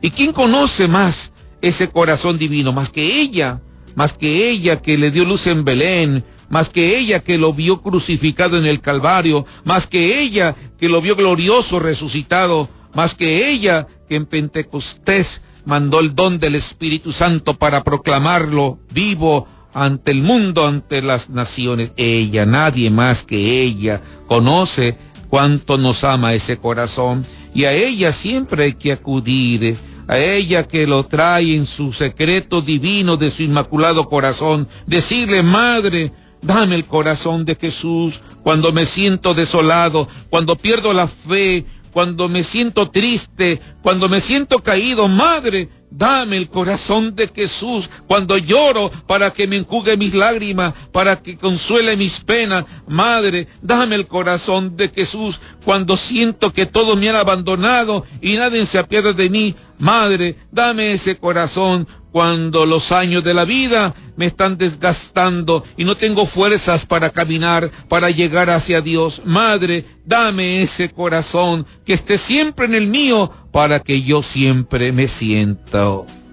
¿Y 0.00 0.10
quién 0.10 0.32
conoce 0.32 0.88
más 0.88 1.32
ese 1.60 1.88
corazón 1.90 2.38
divino, 2.38 2.72
más 2.72 2.88
que 2.88 3.20
ella, 3.20 3.60
más 3.94 4.14
que 4.14 4.48
ella 4.50 4.80
que 4.80 4.96
le 4.96 5.10
dio 5.10 5.24
luz 5.24 5.46
en 5.46 5.64
Belén, 5.64 6.24
más 6.48 6.70
que 6.70 6.98
ella 6.98 7.20
que 7.20 7.36
lo 7.36 7.52
vio 7.52 7.82
crucificado 7.82 8.58
en 8.58 8.64
el 8.64 8.80
Calvario, 8.80 9.44
más 9.64 9.86
que 9.86 10.20
ella 10.20 10.56
que 10.78 10.88
lo 10.88 11.00
vio 11.02 11.14
glorioso 11.14 11.78
resucitado, 11.78 12.68
más 12.94 13.14
que 13.14 13.50
ella 13.50 13.86
que 14.08 14.16
en 14.16 14.24
Pentecostés 14.24 15.42
mandó 15.66 16.00
el 16.00 16.14
don 16.14 16.38
del 16.38 16.54
Espíritu 16.54 17.12
Santo 17.12 17.54
para 17.54 17.84
proclamarlo 17.84 18.78
vivo 18.90 19.46
ante 19.74 20.10
el 20.10 20.22
mundo, 20.22 20.66
ante 20.66 21.02
las 21.02 21.28
naciones. 21.28 21.92
Ella, 21.96 22.46
nadie 22.46 22.90
más 22.90 23.24
que 23.24 23.62
ella, 23.62 24.00
conoce 24.26 24.96
cuánto 25.28 25.78
nos 25.78 26.04
ama 26.04 26.34
ese 26.34 26.58
corazón. 26.58 27.24
Y 27.54 27.64
a 27.64 27.72
ella 27.72 28.12
siempre 28.12 28.64
hay 28.64 28.72
que 28.74 28.92
acudir 28.92 29.76
a 30.08 30.18
ella 30.18 30.66
que 30.66 30.86
lo 30.86 31.04
trae 31.04 31.54
en 31.54 31.66
su 31.66 31.92
secreto 31.92 32.62
divino 32.62 33.18
de 33.18 33.30
su 33.30 33.42
inmaculado 33.42 34.08
corazón, 34.08 34.66
decirle, 34.86 35.42
Madre, 35.42 36.12
dame 36.40 36.76
el 36.76 36.86
corazón 36.86 37.44
de 37.44 37.54
Jesús 37.54 38.20
cuando 38.42 38.72
me 38.72 38.86
siento 38.86 39.34
desolado, 39.34 40.08
cuando 40.30 40.56
pierdo 40.56 40.94
la 40.94 41.08
fe, 41.08 41.66
cuando 41.92 42.28
me 42.28 42.42
siento 42.42 42.90
triste, 42.90 43.60
cuando 43.82 44.08
me 44.08 44.22
siento 44.22 44.60
caído, 44.60 45.08
Madre, 45.08 45.68
Dame 45.90 46.36
el 46.36 46.48
corazón 46.48 47.16
de 47.16 47.28
Jesús 47.28 47.88
cuando 48.06 48.36
lloro 48.36 48.90
para 49.06 49.30
que 49.32 49.46
me 49.46 49.56
enjugue 49.56 49.96
mis 49.96 50.14
lágrimas, 50.14 50.74
para 50.92 51.16
que 51.16 51.38
consuele 51.38 51.96
mis 51.96 52.20
penas. 52.20 52.66
Madre, 52.86 53.48
dame 53.62 53.94
el 53.94 54.06
corazón 54.06 54.76
de 54.76 54.88
Jesús 54.90 55.40
cuando 55.64 55.96
siento 55.96 56.52
que 56.52 56.66
todos 56.66 56.96
me 56.98 57.08
han 57.08 57.16
abandonado 57.16 58.04
y 58.20 58.34
nadie 58.34 58.66
se 58.66 58.78
apiade 58.78 59.14
de 59.14 59.30
mí. 59.30 59.54
Madre, 59.78 60.36
dame 60.50 60.92
ese 60.92 61.16
corazón 61.16 61.86
cuando 62.12 62.66
los 62.66 62.92
años 62.92 63.22
de 63.22 63.34
la 63.34 63.44
vida 63.44 63.94
me 64.16 64.26
están 64.26 64.58
desgastando 64.58 65.64
y 65.76 65.84
no 65.84 65.96
tengo 65.96 66.26
fuerzas 66.26 66.86
para 66.86 67.10
caminar, 67.10 67.70
para 67.88 68.10
llegar 68.10 68.50
hacia 68.50 68.80
Dios. 68.80 69.22
Madre, 69.24 69.84
dame 70.04 70.62
ese 70.62 70.90
corazón 70.90 71.66
que 71.84 71.92
esté 71.92 72.18
siempre 72.18 72.66
en 72.66 72.74
el 72.74 72.86
mío 72.86 73.30
para 73.52 73.80
que 73.80 74.02
yo 74.02 74.22
siempre 74.22 74.92
me 74.92 75.08
sienta, 75.08 75.86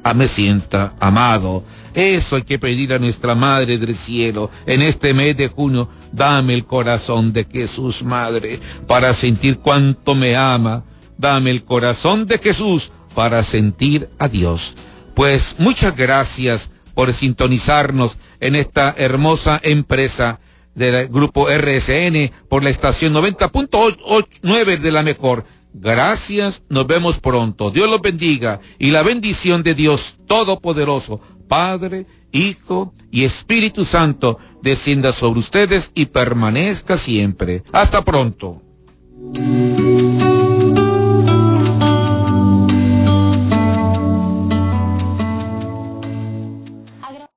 ah, 0.04 0.14
me 0.14 0.28
sienta 0.28 0.96
amado. 1.00 1.64
Eso 1.94 2.36
hay 2.36 2.44
que 2.44 2.60
pedir 2.60 2.92
a 2.94 3.00
nuestra 3.00 3.36
Madre 3.36 3.78
del 3.78 3.96
Cielo 3.96 4.50
en 4.66 4.82
este 4.82 5.14
mes 5.14 5.38
de 5.38 5.48
junio. 5.48 5.90
Dame 6.12 6.54
el 6.54 6.66
corazón 6.66 7.32
de 7.32 7.46
Jesús, 7.46 8.04
Madre, 8.04 8.60
para 8.86 9.14
sentir 9.14 9.60
cuánto 9.60 10.14
me 10.14 10.36
ama. 10.36 10.84
Dame 11.18 11.52
el 11.52 11.64
corazón 11.64 12.28
de 12.28 12.38
Jesús 12.38 12.92
para 13.14 13.44
sentir 13.44 14.10
a 14.20 14.28
Dios. 14.28 14.76
Pues 15.16 15.56
muchas 15.58 15.96
gracias 15.96 16.72
por 16.94 17.14
sintonizarnos 17.14 18.18
en 18.40 18.56
esta 18.56 18.94
hermosa 18.98 19.60
empresa 19.64 20.40
del 20.76 21.08
grupo 21.08 21.48
RSN 21.50 22.32
por 22.50 22.64
la 22.64 22.70
estación 22.70 23.14
90.9 23.14 24.80
de 24.80 24.92
la 24.92 25.04
mejor. 25.04 25.46
Gracias, 25.74 26.64
nos 26.70 26.88
vemos 26.88 27.20
pronto. 27.20 27.70
Dios 27.72 27.90
los 27.90 28.02
bendiga 28.02 28.62
y 28.80 28.92
la 28.92 29.04
bendición 29.04 29.64
de 29.64 29.74
Dios 29.74 30.18
Todopoderoso, 30.26 31.20
Padre, 31.48 32.06
Hijo 32.32 32.94
y 33.12 33.24
Espíritu 33.24 33.84
Santo, 33.86 34.40
descienda 34.62 35.12
sobre 35.12 35.40
ustedes 35.40 35.92
y 35.94 36.06
permanezca 36.08 36.98
siempre. 36.98 37.64
Hasta 37.72 38.04
pronto. 38.04 38.62